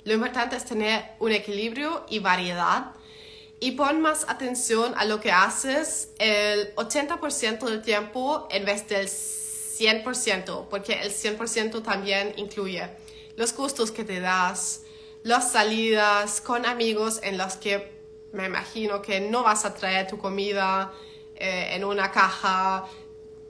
Lo 0.05 0.13
importante 0.13 0.55
es 0.57 0.67
tener 0.67 1.17
un 1.19 1.33
equilibrio 1.33 2.05
y 2.11 2.19
variedad 2.19 2.93
y 3.59 3.73
pon 3.73 4.03
más 4.03 4.27
atención 4.29 4.93
a 4.99 5.07
lo 5.07 5.19
que 5.19 5.33
haces 5.33 6.11
el 6.19 6.75
80% 6.77 7.61
del 7.61 7.81
tiempo 7.81 8.49
en 8.51 8.67
vez 8.67 8.87
del 8.87 9.09
100%, 9.79 10.69
porque 10.69 10.95
el 10.95 11.11
100% 11.11 11.83
también 11.83 12.33
incluye 12.37 12.89
los 13.37 13.55
gustos 13.55 13.93
que 13.93 14.05
te 14.05 14.21
das, 14.21 14.83
las 15.23 15.53
salidas 15.53 16.41
con 16.41 16.67
amigos 16.67 17.21
en 17.23 17.39
las 17.39 17.57
que 17.57 17.99
me 18.33 18.47
imagino 18.47 19.01
que 19.01 19.21
no 19.21 19.43
vas 19.43 19.65
a 19.65 19.75
traer 19.75 20.07
tu 20.07 20.19
comida 20.19 20.93
eh, 21.37 21.69
en 21.73 21.85
una 21.85 22.11
caja, 22.11 22.85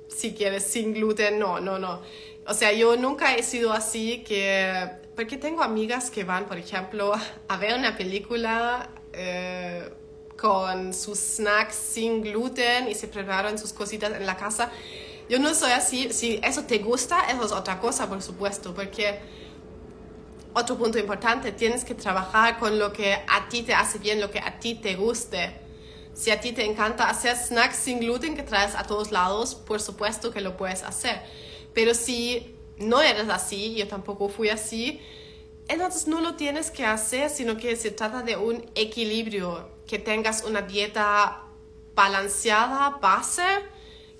si 0.09 0.35
quieres, 0.35 0.65
sin 0.65 0.93
gluten, 0.95 1.39
no, 1.39 1.61
no, 1.61 1.79
no. 1.79 2.03
O 2.47 2.55
sea, 2.55 2.73
yo 2.73 2.97
nunca 2.97 3.35
he 3.35 3.43
sido 3.43 3.73
así 3.73 4.25
que, 4.25 4.91
porque 5.17 5.37
tengo 5.37 5.63
amigas 5.63 6.11
que 6.11 6.25
van, 6.25 6.47
por 6.47 6.59
ejemplo, 6.59 7.13
a 7.49 7.57
ver 7.57 7.79
una 7.79 7.97
película 7.97 8.91
eh, 9.13 9.91
con 10.37 10.95
sus 10.95 11.19
snacks 11.19 11.75
sin 11.75 12.23
gluten 12.23 12.89
y 12.89 12.95
se 12.95 13.09
preparan 13.09 13.59
sus 13.59 13.73
cositas 13.73 14.13
en 14.15 14.25
la 14.25 14.37
casa 14.37 14.71
yo 15.29 15.39
no 15.39 15.55
soy 15.55 15.73
así. 15.73 16.13
Si 16.13 16.41
eso 16.43 16.65
te 16.65 16.79
gusta, 16.79 17.31
eso 17.31 17.45
es 17.45 17.53
otra 17.53 17.81
cosa, 17.81 18.09
por 18.09 18.23
supuesto, 18.23 18.75
porque 18.75 19.21
otro 20.55 20.77
punto 20.77 20.99
importante, 20.99 21.53
tienes 21.53 21.85
que 21.85 21.95
trabajar 21.95 22.59
con 22.59 22.79
lo 22.79 22.93
que 22.93 23.15
a 23.15 23.49
ti 23.49 23.63
te 23.63 23.75
hace 23.75 23.99
bien, 23.99 24.21
lo 24.21 24.31
que 24.31 24.41
a 24.41 24.59
ti 24.59 24.75
te 24.75 24.97
guste. 24.97 25.61
Si 26.15 26.31
a 26.31 26.41
ti 26.41 26.53
te 26.53 26.65
encanta 26.65 27.09
hacer 27.09 27.37
snacks 27.37 27.77
sin 27.77 28.01
gluten 28.01 28.35
que 28.35 28.43
traes 28.43 28.75
a 28.75 28.83
todos 28.83 29.13
lados, 29.13 29.55
por 29.55 29.81
supuesto 29.81 30.33
que 30.33 30.41
lo 30.41 30.57
puedes 30.57 30.83
hacer. 30.83 31.23
Pero 31.75 31.95
si 31.95 32.57
no 32.79 33.01
eres 33.01 33.29
así, 33.29 33.75
yo 33.77 33.87
tampoco 33.87 34.29
fui 34.29 34.49
así, 34.49 35.01
entonces 35.69 36.09
no 36.09 36.21
lo 36.21 36.35
tienes 36.35 36.71
que 36.71 36.85
hacer, 36.85 37.31
sino 37.31 37.57
que 37.57 37.77
se 37.77 37.91
trata 37.91 38.23
de 38.23 38.37
un 38.37 38.65
equilibrio, 38.75 39.69
que 39.87 39.99
tengas 39.99 40.43
una 40.43 40.63
dieta 40.63 41.43
balanceada, 41.95 42.99
base, 43.01 43.43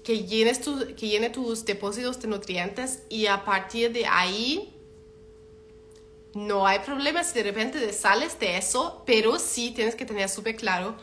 que, 0.09 0.25
llenes 0.25 0.61
que 0.97 1.07
llene 1.07 1.29
tus 1.29 1.67
depósitos 1.67 2.19
de 2.19 2.29
nutrientes 2.29 3.03
y 3.11 3.27
a 3.27 3.45
partir 3.45 3.93
de 3.93 4.07
ahí 4.07 4.75
no 6.33 6.67
hay 6.67 6.79
problema 6.79 7.23
si 7.23 7.35
de 7.35 7.43
repente 7.43 7.93
sales 7.93 8.39
de 8.39 8.57
eso, 8.57 9.03
pero 9.05 9.39
sí 9.39 9.71
tienes 9.71 9.95
que 9.95 10.07
tener 10.07 10.31
súper 10.31 10.57
claro 10.57 10.97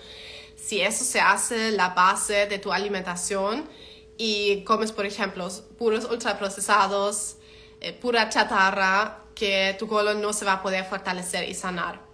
si 0.55 0.81
eso 0.81 1.03
se 1.03 1.19
hace 1.19 1.71
la 1.71 1.89
base 1.89 2.47
de 2.47 2.57
tu 2.57 2.71
alimentación 2.71 3.69
y 4.17 4.63
comes, 4.63 4.91
por 4.91 5.05
ejemplo, 5.05 5.47
puros 5.77 6.05
ultraprocesados, 6.05 7.35
eh, 7.81 7.93
pura 7.93 8.27
chatarra, 8.29 9.24
que 9.35 9.75
tu 9.77 9.88
colon 9.88 10.19
no 10.19 10.33
se 10.33 10.45
va 10.45 10.53
a 10.53 10.63
poder 10.63 10.83
fortalecer 10.83 11.47
y 11.47 11.53
sanar. 11.53 12.04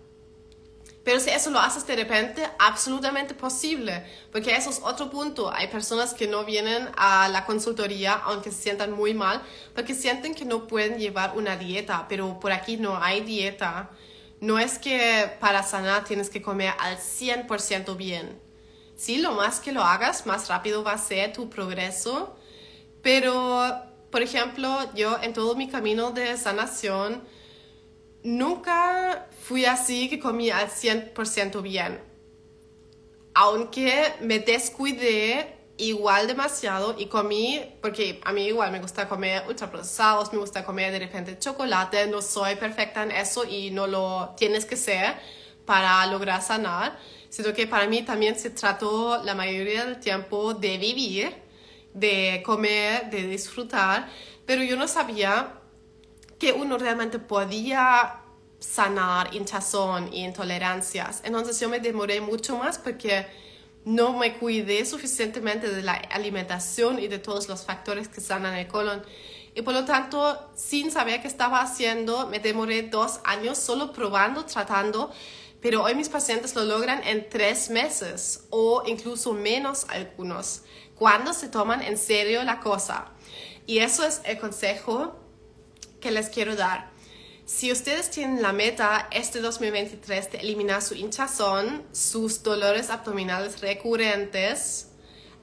Pero 1.03 1.20
si 1.20 1.31
eso 1.31 1.50
lo 1.50 1.60
haces 1.60 1.88
de 1.88 1.96
repente, 1.96 2.48
absolutamente 2.60 3.34
posible, 3.34 4.05
porque 4.31 4.55
eso 4.55 4.70
es 4.70 4.79
otro 4.84 5.10
punto. 5.10 5.51
Hay 5.51 5.67
personas 5.67 6.13
que 6.13 6.27
no 6.27 6.46
vienen 6.46 6.89
a 6.96 7.27
la 7.27 7.46
consultoría 7.46 8.13
aunque 8.24 8.51
se 8.51 8.62
sientan 8.62 8.91
muy 8.91 9.15
mal, 9.15 9.41
porque 9.74 9.96
sienten 9.96 10.36
que 10.36 10.46
no 10.46 10.67
pueden 10.67 11.00
llevar 11.00 11.36
una 11.36 11.58
dieta, 11.58 12.05
pero 12.08 12.39
por 12.39 12.51
aquí 12.51 12.77
no 12.77 13.01
hay 13.01 13.22
dieta. 13.22 13.89
No 14.41 14.60
es 14.60 14.77
que 14.77 15.31
para 15.39 15.63
sanar 15.63 16.03
tienes 16.03 16.29
que 16.29 16.41
comer 16.41 16.74
al 16.79 16.98
100% 16.98 17.96
bien. 17.98 18.39
Sí, 18.96 19.17
lo 19.17 19.31
más 19.31 19.60
que 19.60 19.72
lo 19.72 19.84
hagas, 19.84 20.27
más 20.27 20.48
rápido 20.50 20.84
va 20.84 20.93
a 20.93 20.98
ser 21.00 21.34
tu 21.34 21.50
progreso. 21.50 22.36
Pero, 23.01 23.65
por 24.12 24.22
ejemplo, 24.22 24.77
yo 24.93 25.17
en 25.24 25.34
todo 25.34 25.55
mi 25.55 25.67
camino 25.67 26.12
de 26.12 26.38
sanación, 26.38 27.24
nunca 28.24 29.28
fui 29.42 29.66
así 29.66 30.10
que 30.10 30.20
comí 30.20 30.50
al 30.50 30.70
100% 30.70 31.62
bien. 31.62 32.00
Aunque 33.34 34.13
me 34.22 34.40
descuidé 34.40 35.62
igual 35.78 36.28
demasiado 36.28 36.96
y 36.98 37.08
comí, 37.08 37.60
porque 37.82 38.22
a 38.24 38.32
mí 38.34 38.46
igual 38.46 38.72
me 38.72 38.80
gusta 38.80 39.08
comer 39.10 39.44
ultraprocesados, 39.48 40.32
me 40.32 40.40
gusta 40.40 40.63
comer 40.63 40.92
de 40.92 41.00
repente 41.00 41.40
chocolate, 41.40 42.08
no 42.08 42.22
soy 42.22 42.56
perfecta 42.56 43.04
en 43.04 43.12
eso 43.12 43.46
y 43.46 43.72
no 43.72 43.88
lo 43.88 44.36
tienes 44.38 44.66
que 44.66 44.75
ser 44.75 45.16
para 45.66 46.06
lograr 46.08 46.42
sanar, 46.42 47.00
sino 47.30 47.54
que 47.54 47.66
para 47.66 47.88
mí 47.88 48.04
también 48.04 48.38
se 48.38 48.51
trató 48.51 49.24
la 49.24 49.34
mayoría 49.34 49.86
del 49.86 50.00
tiempo 50.00 50.54
de 50.54 50.78
vivir, 50.78 51.34
de 51.94 52.44
comer, 52.46 53.10
de 53.10 53.28
disfrutar, 53.28 54.08
pero 54.46 54.63
yo 54.63 54.75
no 54.75 54.88
sabía 54.88 55.61
que 56.41 56.53
uno 56.53 56.79
realmente 56.79 57.19
podía 57.19 58.15
sanar 58.57 59.31
hinchazón 59.31 60.12
y 60.12 60.25
intolerancias. 60.25 61.21
Entonces 61.24 61.60
yo 61.60 61.69
me 61.69 61.79
demoré 61.79 62.19
mucho 62.19 62.57
más 62.57 62.79
porque 62.79 63.27
no 63.86 64.17
me 64.17 64.33
cuidé 64.39 64.83
suficientemente 64.88 65.69
de 65.69 65.83
la 65.83 65.93
alimentación 65.93 66.98
y 66.98 67.07
de 67.07 67.19
todos 67.19 67.48
los 67.48 67.63
factores 67.63 68.07
que 68.07 68.21
sanan 68.21 68.55
el 68.55 68.67
colon. 68.67 69.03
Y 69.53 69.62
por 69.62 69.75
lo 69.75 69.86
tanto, 69.86 70.50
sin 70.55 70.89
saber 70.89 71.21
qué 71.21 71.27
estaba 71.27 71.62
haciendo, 71.62 72.25
me 72.25 72.39
demoré 72.39 72.81
dos 72.81 73.19
años 73.24 73.60
solo 73.60 73.93
probando, 73.93 74.43
tratando. 74.43 75.12
Pero 75.62 75.83
hoy 75.83 75.93
mis 75.93 76.10
pacientes 76.10 76.55
lo 76.55 76.65
logran 76.65 77.03
en 77.03 77.29
tres 77.29 77.69
meses 77.69 78.45
o 78.50 78.81
incluso 78.88 79.33
menos 79.33 79.86
algunos, 79.89 80.63
cuando 80.95 81.33
se 81.33 81.50
toman 81.50 81.83
en 81.83 82.00
serio 82.00 82.41
la 82.43 82.60
cosa. 82.62 83.12
Y 83.67 83.77
eso 83.77 84.03
es 84.03 84.21
el 84.25 84.39
consejo 84.39 85.21
que 86.01 86.12
les 86.12 86.29
quiero 86.29 86.55
dar. 86.55 86.89
Si 87.46 87.72
ustedes 87.72 88.10
tienen 88.10 88.41
la 88.41 88.53
meta 88.53 89.08
este 89.12 89.39
2023 89.39 90.31
de 90.31 90.38
eliminar 90.39 90.81
su 90.81 90.96
hinchazón, 90.96 91.84
sus 91.91 92.43
dolores 92.43 92.89
abdominales 92.89 93.62
recurrentes, 93.62 94.88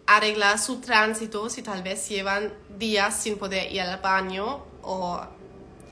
arreglar 0.07 0.59
su 0.59 0.81
tránsito 0.81 1.51
si 1.51 1.63
tal 1.63 1.83
vez 1.83 2.09
llevan 2.09 2.55
días 2.79 3.15
sin 3.15 3.37
poder 3.37 3.71
ir 3.73 3.83
al 3.83 4.01
baño 4.01 4.65
o 4.83 5.21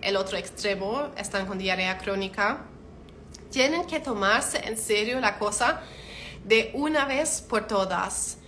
el 0.00 0.16
otro 0.16 0.38
extremo, 0.38 1.11
están 1.16 1.46
con 1.46 1.58
diarrea 1.58 1.99
crónica, 1.99 2.64
tienen 3.50 3.87
que 3.87 4.00
tomarse 4.00 4.58
en 4.66 4.78
serio 4.78 5.20
la 5.20 5.38
cosa 5.38 5.82
de 6.44 6.70
una 6.75 7.04
vez 7.04 7.42
por 7.42 7.66
todas. 7.66 8.38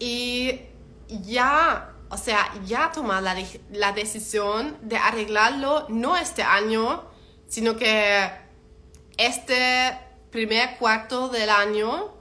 Y 0.00 0.60
ya, 1.08 1.93
o 2.14 2.16
sea, 2.16 2.48
ya 2.64 2.92
tomar 2.92 3.24
la, 3.24 3.36
la 3.72 3.90
decisión 3.90 4.78
de 4.82 4.96
arreglarlo 4.96 5.86
no 5.88 6.16
este 6.16 6.44
año, 6.44 7.02
sino 7.48 7.76
que 7.76 8.30
este 9.16 9.98
primer 10.30 10.76
cuarto 10.78 11.28
del 11.28 11.50
año 11.50 12.14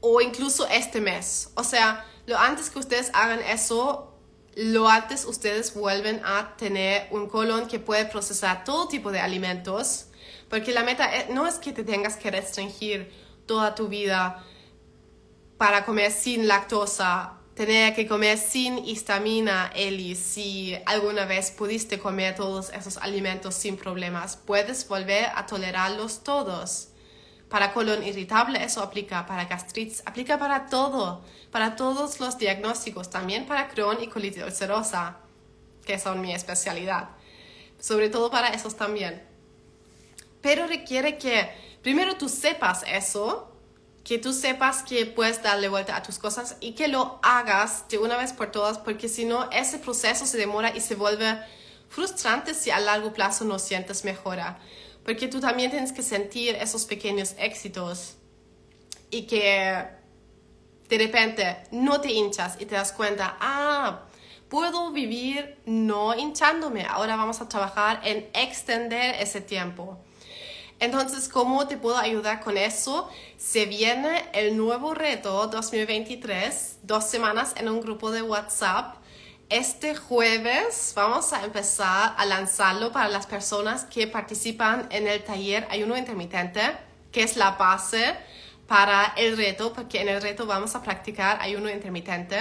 o 0.00 0.20
incluso 0.20 0.66
este 0.66 1.00
mes. 1.00 1.52
O 1.54 1.62
sea, 1.62 2.04
lo 2.26 2.36
antes 2.36 2.68
que 2.68 2.80
ustedes 2.80 3.12
hagan 3.14 3.38
eso, 3.42 4.12
lo 4.56 4.88
antes 4.88 5.24
ustedes 5.24 5.72
vuelven 5.72 6.20
a 6.24 6.56
tener 6.56 7.06
un 7.12 7.28
colon 7.28 7.68
que 7.68 7.78
puede 7.78 8.06
procesar 8.06 8.64
todo 8.64 8.88
tipo 8.88 9.12
de 9.12 9.20
alimentos, 9.20 10.06
porque 10.50 10.72
la 10.72 10.82
meta 10.82 11.08
no 11.30 11.46
es 11.46 11.60
que 11.60 11.72
te 11.72 11.84
tengas 11.84 12.16
que 12.16 12.28
restringir 12.28 13.12
toda 13.46 13.76
tu 13.76 13.86
vida 13.86 14.44
para 15.58 15.84
comer 15.84 16.10
sin 16.10 16.48
lactosa, 16.48 17.38
tener 17.54 17.94
que 17.94 18.06
comer 18.06 18.36
sin 18.36 18.84
histamina, 18.84 19.70
Eli, 19.74 20.16
si 20.16 20.76
alguna 20.86 21.24
vez 21.24 21.50
pudiste 21.52 21.98
comer 21.98 22.34
todos 22.34 22.70
esos 22.70 22.96
alimentos 22.98 23.54
sin 23.54 23.76
problemas, 23.76 24.36
puedes 24.36 24.86
volver 24.88 25.26
a 25.34 25.46
tolerarlos 25.46 26.24
todos. 26.24 26.88
Para 27.48 27.72
colon 27.72 28.02
irritable 28.02 28.64
eso 28.64 28.82
aplica, 28.82 29.26
para 29.26 29.44
gastritis 29.44 30.02
aplica 30.06 30.38
para 30.38 30.66
todo, 30.66 31.22
para 31.52 31.76
todos 31.76 32.18
los 32.18 32.38
diagnósticos, 32.38 33.10
también 33.10 33.46
para 33.46 33.68
Crohn 33.68 34.02
y 34.02 34.08
colitis 34.08 34.42
ulcerosa, 34.42 35.18
que 35.86 35.98
son 36.00 36.20
mi 36.20 36.34
especialidad. 36.34 37.10
Sobre 37.78 38.08
todo 38.08 38.30
para 38.30 38.48
esos 38.48 38.76
también. 38.76 39.22
Pero 40.40 40.66
requiere 40.66 41.16
que 41.18 41.48
primero 41.82 42.16
tú 42.16 42.28
sepas 42.28 42.82
eso, 42.88 43.53
que 44.04 44.18
tú 44.18 44.32
sepas 44.32 44.82
que 44.82 45.06
puedes 45.06 45.42
darle 45.42 45.68
vuelta 45.68 45.96
a 45.96 46.02
tus 46.02 46.18
cosas 46.18 46.56
y 46.60 46.72
que 46.72 46.88
lo 46.88 47.18
hagas 47.22 47.88
de 47.88 47.98
una 47.98 48.16
vez 48.16 48.32
por 48.32 48.52
todas, 48.52 48.78
porque 48.78 49.08
si 49.08 49.24
no, 49.24 49.50
ese 49.50 49.78
proceso 49.78 50.26
se 50.26 50.36
demora 50.36 50.76
y 50.76 50.80
se 50.80 50.94
vuelve 50.94 51.38
frustrante 51.88 52.54
si 52.54 52.70
a 52.70 52.78
largo 52.80 53.12
plazo 53.12 53.44
no 53.44 53.58
sientes 53.58 54.04
mejora 54.04 54.58
porque 55.04 55.28
tú 55.28 55.38
también 55.38 55.70
tienes 55.70 55.92
que 55.92 56.02
sentir 56.02 56.56
esos 56.56 56.86
pequeños 56.86 57.34
éxitos 57.38 58.16
y 59.10 59.26
que 59.26 59.86
de 60.88 60.98
repente 60.98 61.58
no 61.70 62.00
te 62.00 62.10
hinchas 62.10 62.56
y 62.58 62.66
te 62.66 62.74
das 62.74 62.92
cuenta, 62.92 63.36
ah, 63.38 64.06
puedo 64.48 64.90
vivir 64.92 65.58
no 65.66 66.14
hinchándome, 66.14 66.84
ahora 66.84 67.16
vamos 67.16 67.40
a 67.40 67.48
trabajar 67.48 68.00
en 68.04 68.28
extender 68.32 69.16
ese 69.20 69.40
tiempo. 69.40 69.98
Entonces, 70.80 71.28
¿cómo 71.28 71.66
te 71.66 71.76
puedo 71.76 71.96
ayudar 71.96 72.40
con 72.40 72.56
eso? 72.56 73.08
Se 73.36 73.66
viene 73.66 74.24
el 74.32 74.56
nuevo 74.56 74.94
reto 74.94 75.46
2023, 75.46 76.78
dos 76.82 77.04
semanas 77.04 77.54
en 77.56 77.68
un 77.68 77.80
grupo 77.80 78.10
de 78.10 78.22
WhatsApp 78.22 78.96
este 79.50 79.94
jueves 79.94 80.94
vamos 80.96 81.32
a 81.34 81.44
empezar 81.44 82.14
a 82.16 82.24
lanzarlo 82.24 82.90
para 82.90 83.08
las 83.08 83.26
personas 83.26 83.84
que 83.84 84.06
participan 84.06 84.88
en 84.90 85.06
el 85.06 85.22
taller 85.22 85.66
Ayuno 85.70 85.96
Intermitente, 85.96 86.62
que 87.12 87.22
es 87.22 87.36
la 87.36 87.52
base 87.52 88.16
para 88.66 89.12
el 89.16 89.36
reto, 89.36 89.72
porque 89.72 90.00
en 90.00 90.08
el 90.08 90.22
reto 90.22 90.46
vamos 90.46 90.74
a 90.74 90.82
practicar 90.82 91.40
ayuno 91.42 91.70
intermitente. 91.70 92.38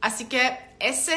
Así 0.00 0.26
que 0.26 0.56
ese, 0.78 1.16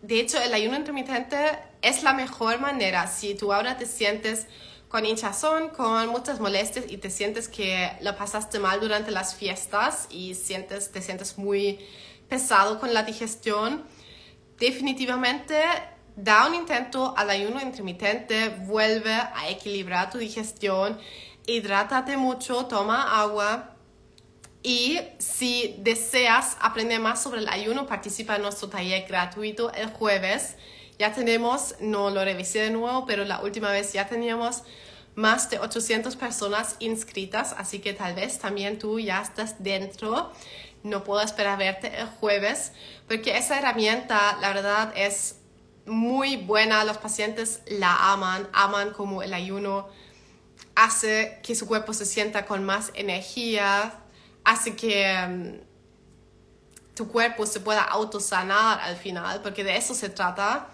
de 0.00 0.20
hecho, 0.20 0.40
el 0.40 0.54
ayuno 0.54 0.76
intermitente 0.76 1.36
es 1.82 2.02
la 2.02 2.14
mejor 2.14 2.58
manera. 2.58 3.06
Si 3.06 3.34
tú 3.34 3.52
ahora 3.52 3.76
te 3.76 3.84
sientes 3.84 4.46
con 4.90 5.06
hinchazón, 5.06 5.68
con 5.68 6.08
muchas 6.08 6.40
molestias 6.40 6.84
y 6.88 6.96
te 6.96 7.10
sientes 7.10 7.48
que 7.48 7.92
lo 8.02 8.16
pasaste 8.16 8.58
mal 8.58 8.80
durante 8.80 9.12
las 9.12 9.36
fiestas 9.36 10.08
y 10.10 10.34
sientes, 10.34 10.90
te 10.90 11.00
sientes 11.00 11.38
muy 11.38 11.78
pesado 12.28 12.80
con 12.80 12.92
la 12.92 13.04
digestión, 13.04 13.84
definitivamente 14.58 15.62
da 16.16 16.48
un 16.48 16.56
intento 16.56 17.14
al 17.16 17.30
ayuno 17.30 17.62
intermitente, 17.62 18.48
vuelve 18.66 19.12
a 19.12 19.48
equilibrar 19.48 20.10
tu 20.10 20.18
digestión, 20.18 20.98
hidrátate 21.46 22.16
mucho, 22.16 22.66
toma 22.66 23.20
agua. 23.20 23.76
Y 24.62 24.98
si 25.18 25.76
deseas 25.78 26.56
aprender 26.60 27.00
más 27.00 27.22
sobre 27.22 27.40
el 27.40 27.48
ayuno, 27.48 27.86
participa 27.86 28.36
en 28.36 28.42
nuestro 28.42 28.68
taller 28.68 29.06
gratuito 29.06 29.72
el 29.72 29.86
jueves. 29.90 30.56
Ya 31.00 31.12
tenemos, 31.12 31.74
no 31.80 32.10
lo 32.10 32.24
revisé 32.24 32.60
de 32.60 32.70
nuevo, 32.70 33.06
pero 33.06 33.24
la 33.24 33.40
última 33.40 33.72
vez 33.72 33.92
ya 33.92 34.06
teníamos 34.06 34.62
más 35.16 35.50
de 35.50 35.58
800 35.58 36.14
personas 36.14 36.76
inscritas, 36.78 37.54
así 37.58 37.80
que 37.80 37.92
tal 37.94 38.14
vez 38.14 38.38
también 38.38 38.78
tú 38.78 39.00
ya 39.00 39.20
estás 39.20 39.56
dentro 39.62 40.30
no 40.82 41.04
puedo 41.04 41.20
esperar 41.20 41.58
verte 41.58 41.98
el 41.98 42.06
jueves, 42.06 42.72
porque 43.06 43.36
esa 43.36 43.58
herramienta, 43.58 44.38
la 44.40 44.52
verdad, 44.52 44.92
es 44.96 45.36
muy 45.86 46.36
buena. 46.36 46.84
Los 46.84 46.98
pacientes 46.98 47.60
la 47.66 48.12
aman, 48.12 48.48
aman 48.52 48.92
como 48.92 49.22
el 49.22 49.34
ayuno 49.34 49.88
hace 50.74 51.40
que 51.42 51.54
su 51.54 51.66
cuerpo 51.66 51.92
se 51.92 52.06
sienta 52.06 52.46
con 52.46 52.64
más 52.64 52.92
energía, 52.94 54.00
hace 54.44 54.74
que 54.74 55.26
mm, 55.28 56.94
tu 56.94 57.08
cuerpo 57.08 57.44
se 57.44 57.60
pueda 57.60 57.82
autosanar 57.82 58.80
al 58.80 58.96
final, 58.96 59.42
porque 59.42 59.64
de 59.64 59.76
eso 59.76 59.94
se 59.94 60.08
trata. 60.08 60.68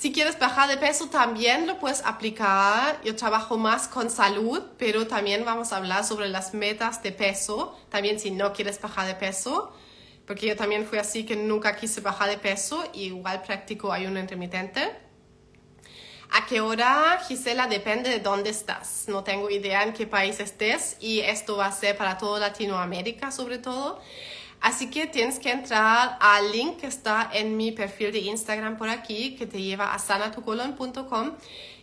Si 0.00 0.12
quieres 0.12 0.38
bajar 0.38 0.66
de 0.66 0.78
peso, 0.78 1.10
también 1.10 1.66
lo 1.66 1.78
puedes 1.78 2.02
aplicar. 2.06 2.98
Yo 3.04 3.14
trabajo 3.16 3.58
más 3.58 3.86
con 3.86 4.08
salud, 4.08 4.62
pero 4.78 5.06
también 5.06 5.44
vamos 5.44 5.74
a 5.74 5.76
hablar 5.76 6.04
sobre 6.04 6.30
las 6.30 6.54
metas 6.54 7.02
de 7.02 7.12
peso. 7.12 7.78
También 7.90 8.18
si 8.18 8.30
no 8.30 8.54
quieres 8.54 8.80
bajar 8.80 9.06
de 9.06 9.14
peso, 9.14 9.74
porque 10.26 10.46
yo 10.46 10.56
también 10.56 10.86
fui 10.86 10.96
así 10.96 11.26
que 11.26 11.36
nunca 11.36 11.76
quise 11.76 12.00
bajar 12.00 12.30
de 12.30 12.38
peso, 12.38 12.82
igual 12.94 13.42
practico 13.42 13.92
ayuno 13.92 14.18
intermitente. 14.18 14.90
¿A 16.30 16.46
qué 16.46 16.62
hora, 16.62 17.22
Gisela? 17.28 17.66
Depende 17.66 18.08
de 18.08 18.20
dónde 18.20 18.48
estás. 18.48 19.04
No 19.06 19.22
tengo 19.22 19.50
idea 19.50 19.82
en 19.82 19.92
qué 19.92 20.06
país 20.06 20.40
estés 20.40 20.96
y 20.98 21.20
esto 21.20 21.58
va 21.58 21.66
a 21.66 21.72
ser 21.72 21.98
para 21.98 22.16
toda 22.16 22.40
Latinoamérica 22.40 23.30
sobre 23.30 23.58
todo. 23.58 24.00
Así 24.60 24.90
que 24.90 25.06
tienes 25.06 25.38
que 25.38 25.50
entrar 25.50 26.18
al 26.20 26.52
link 26.52 26.80
que 26.80 26.86
está 26.86 27.30
en 27.32 27.56
mi 27.56 27.72
perfil 27.72 28.12
de 28.12 28.18
Instagram 28.18 28.76
por 28.76 28.90
aquí, 28.90 29.34
que 29.36 29.46
te 29.46 29.62
lleva 29.62 29.94
a 29.94 29.98
sanatucolon.com 29.98 31.36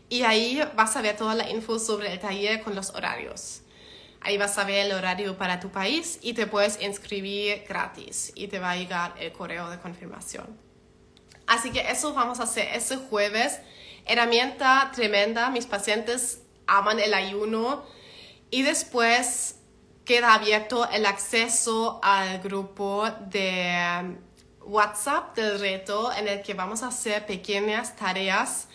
y 0.10 0.22
ahí 0.22 0.62
vas 0.76 0.96
a 0.96 1.02
ver 1.02 1.18
toda 1.18 1.34
la 1.34 1.50
info 1.50 1.80
sobre 1.80 2.14
el 2.14 2.20
taller 2.20 2.62
con 2.62 2.76
los 2.76 2.92
horarios. 2.92 3.62
Ahí 4.22 4.38
vas 4.38 4.58
a 4.58 4.64
ver 4.64 4.86
el 4.86 4.92
horario 4.92 5.38
para 5.38 5.60
tu 5.60 5.70
país 5.70 6.20
y 6.22 6.34
te 6.34 6.48
puedes 6.48 6.82
inscribir 6.82 7.64
gratis 7.68 8.32
y 8.36 8.48
te 8.48 8.60
va 8.60 8.72
a 8.72 8.76
llegar 8.76 9.16
el 9.20 9.32
correo 9.32 9.70
de 9.70 9.80
confirmación. 9.80 10.58
Así 11.48 11.72
que 11.72 11.80
eso 11.92 12.14
vamos 12.14 12.40
a 12.40 12.44
hacer 12.44 12.68
ese 12.74 12.98
jueves. 12.98 13.60
Herramienta 14.06 14.92
tremenda, 14.94 15.50
mis 15.50 15.66
pacientes 15.66 16.42
aman 16.68 17.00
el 17.00 17.14
ayuno 17.14 17.84
y 18.52 18.64
después 18.64 19.57
queda 20.08 20.34
abierto 20.34 20.90
el 20.90 21.06
acceso 21.06 22.00
al 22.02 22.40
grupo 22.40 23.10
de 23.30 24.16
WhatsApp 24.62 25.36
del 25.36 25.60
reto 25.60 26.14
en 26.14 26.30
el 26.30 26.42
que 26.42 26.54
vamos 26.54 26.82
a 26.82 26.88
hacer 26.88 27.26
pequeñas 27.26 27.94
tareas 27.98 28.70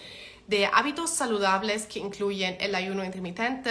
de 0.46 0.66
hábitos 0.66 1.08
saludables 1.08 1.86
que 1.86 2.00
incluyen 2.00 2.58
el 2.60 2.74
ayuno 2.74 3.02
intermitente, 3.02 3.70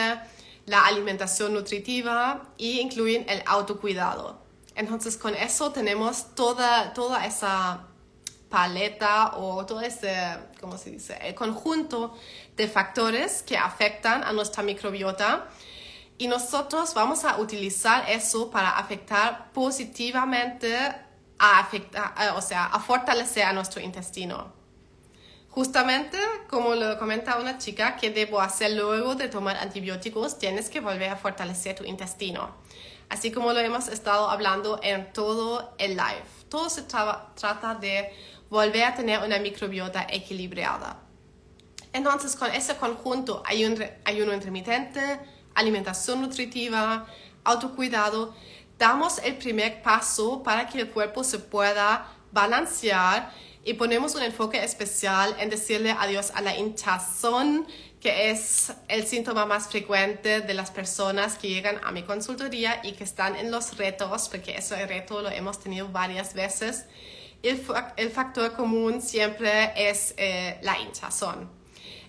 la 0.65 0.87
alimentación 0.87 1.53
nutritiva 1.53 2.49
y 2.57 2.79
incluyen 2.79 3.25
el 3.29 3.43
autocuidado. 3.45 4.41
Entonces 4.73 5.15
con 5.15 5.35
eso 5.35 5.71
tenemos 5.71 6.33
toda, 6.33 6.93
toda 6.93 7.27
esa 7.27 7.85
paleta 8.49 9.37
o 9.37 9.67
todo 9.67 9.81
ese, 9.81 10.15
¿cómo 10.59 10.79
se 10.79 10.89
dice? 10.89 11.19
El 11.21 11.35
conjunto 11.35 12.17
de 12.57 12.67
factores 12.67 13.43
que 13.43 13.55
afectan 13.55 14.23
a 14.23 14.33
nuestra 14.33 14.63
microbiota 14.63 15.47
y 16.21 16.27
nosotros 16.27 16.93
vamos 16.93 17.25
a 17.25 17.39
utilizar 17.39 18.07
eso 18.07 18.51
para 18.51 18.77
afectar 18.77 19.51
positivamente, 19.53 20.77
a 21.39 21.57
afectar, 21.57 22.13
o 22.35 22.41
sea, 22.43 22.65
a 22.65 22.79
fortalecer 22.79 23.43
a 23.43 23.53
nuestro 23.53 23.81
intestino. 23.81 24.53
Justamente, 25.49 26.19
como 26.47 26.75
lo 26.75 26.99
comenta 26.99 27.39
una 27.39 27.57
chica, 27.57 27.95
que 27.95 28.11
debo 28.11 28.39
hacer 28.39 28.73
luego 28.73 29.15
de 29.15 29.29
tomar 29.29 29.57
antibióticos, 29.57 30.37
tienes 30.37 30.69
que 30.69 30.79
volver 30.79 31.09
a 31.09 31.15
fortalecer 31.15 31.75
tu 31.75 31.85
intestino. 31.85 32.51
Así 33.09 33.31
como 33.31 33.51
lo 33.51 33.59
hemos 33.59 33.87
estado 33.87 34.29
hablando 34.29 34.79
en 34.83 35.11
todo 35.13 35.73
el 35.79 35.97
live. 35.97 36.25
Todo 36.49 36.69
se 36.69 36.83
trata 36.83 37.73
de 37.81 38.13
volver 38.47 38.83
a 38.83 38.93
tener 38.93 39.23
una 39.23 39.39
microbiota 39.39 40.05
equilibrada. 40.07 40.99
Entonces, 41.93 42.35
con 42.35 42.51
ese 42.51 42.75
conjunto, 42.77 43.41
ayuno, 43.43 43.83
ayuno 44.05 44.35
intermitente, 44.35 45.19
alimentación 45.55 46.21
nutritiva, 46.21 47.05
autocuidado, 47.43 48.35
damos 48.77 49.19
el 49.19 49.37
primer 49.37 49.81
paso 49.81 50.41
para 50.43 50.67
que 50.67 50.79
el 50.79 50.89
cuerpo 50.89 51.23
se 51.23 51.39
pueda 51.39 52.07
balancear 52.31 53.31
y 53.63 53.73
ponemos 53.73 54.15
un 54.15 54.23
enfoque 54.23 54.63
especial 54.63 55.35
en 55.39 55.49
decirle 55.49 55.91
adiós 55.91 56.31
a 56.33 56.41
la 56.41 56.57
hinchazón, 56.57 57.67
que 57.99 58.31
es 58.31 58.73
el 58.87 59.05
síntoma 59.05 59.45
más 59.45 59.67
frecuente 59.67 60.41
de 60.41 60.53
las 60.55 60.71
personas 60.71 61.37
que 61.37 61.49
llegan 61.49 61.79
a 61.83 61.91
mi 61.91 62.01
consultoría 62.01 62.81
y 62.83 62.93
que 62.93 63.03
están 63.03 63.35
en 63.35 63.51
los 63.51 63.77
retos, 63.77 64.29
porque 64.29 64.55
ese 64.55 64.83
reto 64.87 65.21
lo 65.21 65.29
hemos 65.29 65.59
tenido 65.59 65.87
varias 65.89 66.33
veces. 66.33 66.85
El, 67.43 68.09
factor 68.11 68.53
común 68.53 69.01
siempre 69.01 69.73
es 69.75 70.15
eh, 70.17 70.59
la 70.63 70.79
hinchazón. 70.79 71.60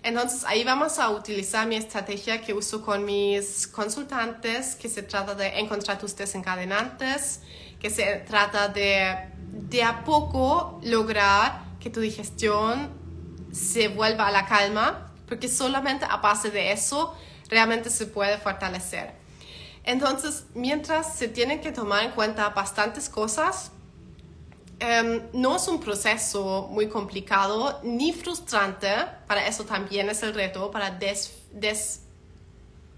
Entonces 0.03 0.45
ahí 0.45 0.65
vamos 0.65 0.99
a 0.99 1.11
utilizar 1.11 1.67
mi 1.67 1.77
estrategia 1.77 2.41
que 2.41 2.55
uso 2.55 2.83
con 2.83 3.05
mis 3.05 3.67
consultantes, 3.69 4.75
que 4.75 4.89
se 4.89 5.03
trata 5.03 5.35
de 5.35 5.61
encontrar 5.61 5.99
tus 5.99 6.17
desencadenantes, 6.17 7.41
que 7.81 7.91
se 7.91 8.17
trata 8.27 8.69
de 8.69 9.33
de 9.73 9.83
a 9.83 10.05
poco 10.05 10.81
lograr 10.83 11.63
que 11.81 11.91
tu 11.91 12.01
digestión 12.01 12.91
se 13.53 13.89
vuelva 13.89 14.29
a 14.29 14.31
la 14.31 14.47
calma, 14.47 15.11
porque 15.27 15.49
solamente 15.49 16.07
a 16.09 16.19
base 16.19 16.51
de 16.51 16.73
eso 16.73 17.15
realmente 17.49 17.91
se 17.91 18.07
puede 18.07 18.39
fortalecer. 18.39 19.13
Entonces, 19.85 20.45
mientras 20.55 21.17
se 21.17 21.29
tienen 21.29 21.61
que 21.61 21.73
tomar 21.73 22.05
en 22.05 22.13
cuenta 22.13 22.49
bastantes 22.51 23.09
cosas, 23.09 23.73
em, 24.83 25.23
no 25.33 25.55
es 25.55 25.69
un 25.69 25.79
proceso 25.79 26.67
muy 26.69 26.89
complicado 26.89 27.79
ni 27.85 28.13
frustrante, 28.13 28.89
para 29.29 29.47
eso 29.47 29.65
también 29.65 30.11
es 30.11 30.25
el 30.25 30.35
reto, 30.35 30.73
para 30.73 30.91
des, 30.91 31.35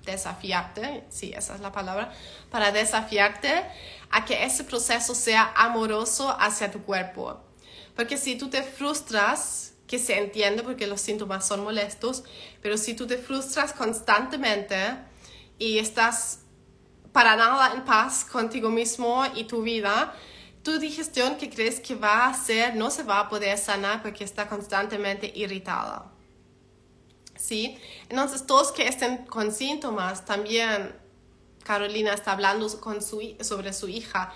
desafiarte, 0.06 1.04
sí, 1.10 1.34
esa 1.36 1.54
es 1.54 1.60
la 1.60 1.72
palabra, 1.72 2.10
para 2.50 2.72
desafiarte 2.72 3.64
a 4.10 4.24
que 4.24 4.44
ese 4.44 4.64
proceso 4.64 5.14
sea 5.14 5.52
amoroso 5.54 6.34
hacia 6.40 6.70
tu 6.70 6.82
cuerpo. 6.82 7.40
Porque 7.94 8.16
si 8.16 8.36
tú 8.36 8.48
te 8.48 8.62
frustras, 8.62 9.74
que 9.86 9.98
se 9.98 10.18
entiende 10.18 10.62
porque 10.62 10.86
los 10.86 11.02
síntomas 11.02 11.46
son 11.46 11.62
molestos, 11.62 12.24
pero 12.62 12.78
si 12.78 12.94
tú 12.94 13.06
te 13.06 13.18
frustras 13.18 13.74
constantemente 13.74 14.76
y 15.58 15.78
estás 15.78 16.40
para 17.12 17.36
nada 17.36 17.74
en 17.74 17.84
paz 17.84 18.24
contigo 18.24 18.70
mismo 18.70 19.24
y 19.34 19.44
tu 19.44 19.62
vida, 19.62 20.14
tu 20.64 20.78
digestión 20.78 21.36
que 21.36 21.48
crees 21.48 21.78
que 21.78 21.94
va 21.94 22.26
a 22.26 22.34
ser 22.34 22.74
no 22.74 22.90
se 22.90 23.04
va 23.04 23.20
a 23.20 23.28
poder 23.28 23.56
sanar 23.58 24.02
porque 24.02 24.24
está 24.24 24.48
constantemente 24.48 25.30
irritada. 25.34 26.10
¿sí? 27.36 27.78
Entonces, 28.08 28.46
todos 28.46 28.72
que 28.72 28.88
estén 28.88 29.26
con 29.26 29.52
síntomas, 29.52 30.24
también 30.24 30.94
Carolina 31.62 32.14
está 32.14 32.32
hablando 32.32 32.68
con 32.80 33.02
su, 33.02 33.36
sobre 33.40 33.72
su 33.72 33.88
hija, 33.88 34.32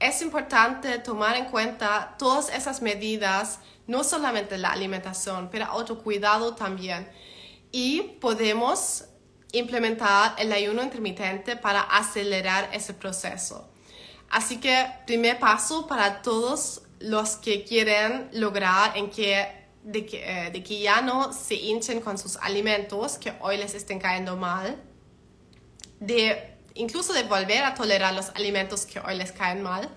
es 0.00 0.22
importante 0.22 0.98
tomar 0.98 1.36
en 1.36 1.46
cuenta 1.46 2.16
todas 2.18 2.50
esas 2.50 2.82
medidas, 2.82 3.60
no 3.86 4.04
solamente 4.04 4.58
la 4.58 4.70
alimentación, 4.70 5.48
pero 5.50 5.66
autocuidado 5.66 6.54
también. 6.54 7.08
Y 7.72 8.02
podemos 8.20 9.04
implementar 9.52 10.34
el 10.38 10.52
ayuno 10.52 10.82
intermitente 10.82 11.56
para 11.56 11.80
acelerar 11.80 12.70
ese 12.72 12.94
proceso. 12.94 13.68
Así 14.30 14.58
que 14.58 14.86
primer 15.06 15.38
paso 15.38 15.86
para 15.86 16.22
todos 16.22 16.82
los 17.00 17.36
que 17.36 17.64
quieren 17.64 18.28
lograr 18.32 18.96
en 18.96 19.10
que 19.10 19.58
de 19.82 20.04
que, 20.04 20.22
eh, 20.22 20.50
de 20.50 20.62
que 20.62 20.80
ya 20.80 21.00
no 21.00 21.32
se 21.32 21.54
hinchen 21.54 22.00
con 22.00 22.18
sus 22.18 22.36
alimentos 22.36 23.16
que 23.16 23.32
hoy 23.40 23.56
les 23.56 23.74
estén 23.74 23.98
cayendo 23.98 24.36
mal, 24.36 24.76
de 25.98 26.56
incluso 26.74 27.14
de 27.14 27.22
volver 27.22 27.64
a 27.64 27.74
tolerar 27.74 28.12
los 28.12 28.28
alimentos 28.30 28.84
que 28.84 29.00
hoy 29.00 29.16
les 29.16 29.32
caen 29.32 29.62
mal. 29.62 29.88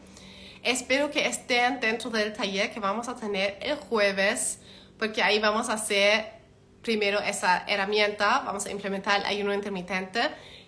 Espero 0.63 1.11
que 1.11 1.27
estén 1.27 1.79
dentro 1.79 2.09
del 2.09 2.31
taller 2.31 2.71
que 2.71 2.79
vamos 2.79 3.09
a 3.09 3.15
tener 3.15 3.57
el 3.61 3.75
jueves, 3.75 4.59
porque 4.97 5.21
ahí 5.21 5.39
vamos 5.39 5.67
a 5.67 5.73
hacer 5.73 6.39
primero 6.81 7.19
esa 7.19 7.65
herramienta, 7.67 8.43
vamos 8.45 8.65
a 8.65 8.71
implementar 8.71 9.19
el 9.19 9.25
ayuno 9.25 9.53
intermitente 9.53 10.21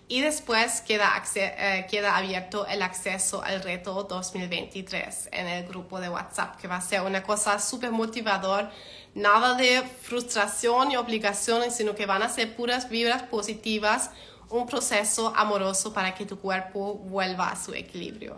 y 0.06 0.20
después 0.20 0.82
queda, 0.82 1.10
eh, 1.34 1.86
queda 1.90 2.16
abierto 2.16 2.66
el 2.66 2.82
acceso 2.82 3.42
al 3.42 3.62
reto 3.62 4.04
2023 4.04 5.30
en 5.32 5.46
el 5.46 5.66
grupo 5.66 6.00
de 6.00 6.08
WhatsApp, 6.08 6.56
que 6.60 6.68
va 6.68 6.76
a 6.76 6.80
ser 6.80 7.02
una 7.02 7.22
cosa 7.22 7.58
súper 7.58 7.90
motivador 7.90 8.70
nada 9.14 9.54
de 9.54 9.82
frustración 10.02 10.90
y 10.90 10.96
obligaciones, 10.96 11.76
sino 11.76 11.94
que 11.94 12.06
van 12.06 12.22
a 12.22 12.28
ser 12.28 12.54
puras 12.56 12.88
vibras 12.88 13.22
positivas, 13.22 14.10
un 14.50 14.66
proceso 14.66 15.32
amoroso 15.36 15.92
para 15.92 16.14
que 16.14 16.26
tu 16.26 16.38
cuerpo 16.38 16.94
vuelva 16.94 17.48
a 17.48 17.56
su 17.56 17.72
equilibrio. 17.74 18.36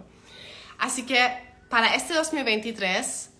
Así 0.78 1.04
que 1.04 1.46
para 1.68 1.94
este 1.94 2.14
2023, 2.14 3.30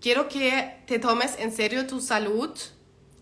quiero 0.00 0.28
que 0.28 0.82
te 0.86 0.98
tomes 0.98 1.38
en 1.38 1.52
serio 1.52 1.86
tu 1.86 2.00
salud 2.00 2.50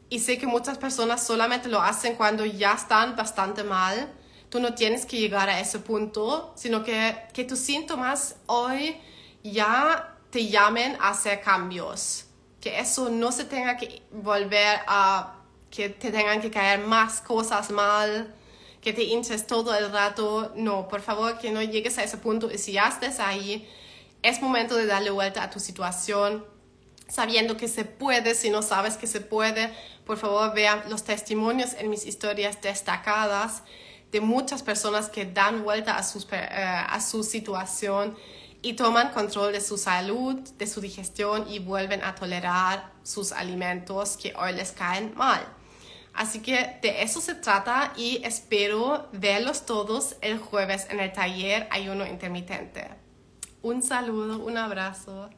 y 0.08 0.18
sé 0.18 0.38
que 0.38 0.46
muchas 0.46 0.78
personas 0.78 1.24
solamente 1.24 1.68
lo 1.68 1.80
hacen 1.80 2.16
cuando 2.16 2.44
ya 2.44 2.72
están 2.72 3.14
bastante 3.16 3.62
mal. 3.62 4.12
Tú 4.52 4.60
no 4.60 4.74
tienes 4.74 5.06
que 5.06 5.16
llegar 5.16 5.48
a 5.48 5.58
ese 5.58 5.78
punto, 5.78 6.52
sino 6.54 6.84
que, 6.84 7.16
que 7.32 7.44
tus 7.44 7.58
síntomas 7.58 8.36
hoy 8.44 9.00
ya 9.42 10.14
te 10.30 10.46
llamen 10.48 10.96
a 11.00 11.08
hacer 11.08 11.40
cambios 11.40 12.26
que 12.62 12.78
eso 12.78 13.10
no 13.10 13.32
se 13.32 13.44
tenga 13.44 13.76
que 13.76 14.02
volver 14.12 14.80
a 14.86 15.34
que 15.70 15.88
te 15.88 16.12
tengan 16.12 16.40
que 16.40 16.50
caer 16.50 16.78
más 16.78 17.20
cosas 17.20 17.70
mal, 17.70 18.32
que 18.80 18.92
te 18.92 19.02
hinches 19.02 19.46
todo 19.46 19.74
el 19.74 19.90
rato. 19.90 20.52
No, 20.54 20.86
por 20.86 21.00
favor, 21.00 21.38
que 21.38 21.50
no 21.50 21.60
llegues 21.60 21.98
a 21.98 22.04
ese 22.04 22.18
punto. 22.18 22.50
Y 22.52 22.58
si 22.58 22.72
ya 22.72 22.86
estés 22.86 23.18
ahí, 23.18 23.68
es 24.22 24.40
momento 24.40 24.76
de 24.76 24.86
darle 24.86 25.10
vuelta 25.10 25.42
a 25.42 25.50
tu 25.50 25.58
situación, 25.58 26.44
sabiendo 27.08 27.56
que 27.56 27.66
se 27.66 27.84
puede. 27.84 28.34
Si 28.36 28.48
no 28.50 28.62
sabes 28.62 28.96
que 28.96 29.08
se 29.08 29.20
puede, 29.20 29.72
por 30.06 30.18
favor, 30.18 30.54
vea 30.54 30.84
los 30.88 31.02
testimonios 31.02 31.72
en 31.74 31.90
mis 31.90 32.06
historias 32.06 32.60
destacadas 32.60 33.62
de 34.12 34.20
muchas 34.20 34.62
personas 34.62 35.08
que 35.08 35.24
dan 35.24 35.64
vuelta 35.64 35.96
a, 35.96 36.02
sus, 36.02 36.28
eh, 36.30 36.36
a 36.38 37.00
su 37.00 37.24
situación 37.24 38.16
y 38.60 38.74
toman 38.74 39.10
control 39.10 39.52
de 39.52 39.60
su 39.60 39.76
salud, 39.76 40.36
de 40.36 40.66
su 40.66 40.80
digestión 40.80 41.46
y 41.48 41.58
vuelven 41.58 42.04
a 42.04 42.14
tolerar 42.14 42.92
sus 43.02 43.32
alimentos 43.32 44.16
que 44.16 44.34
hoy 44.36 44.52
les 44.52 44.70
caen 44.72 45.12
mal. 45.16 45.44
Así 46.14 46.40
que 46.40 46.78
de 46.82 47.02
eso 47.02 47.20
se 47.20 47.34
trata 47.34 47.92
y 47.96 48.20
espero 48.22 49.08
verlos 49.12 49.64
todos 49.64 50.16
el 50.20 50.38
jueves 50.38 50.86
en 50.90 51.00
el 51.00 51.10
taller 51.12 51.66
Ayuno 51.70 52.06
Intermitente. 52.06 52.88
Un 53.62 53.82
saludo, 53.82 54.38
un 54.44 54.58
abrazo. 54.58 55.30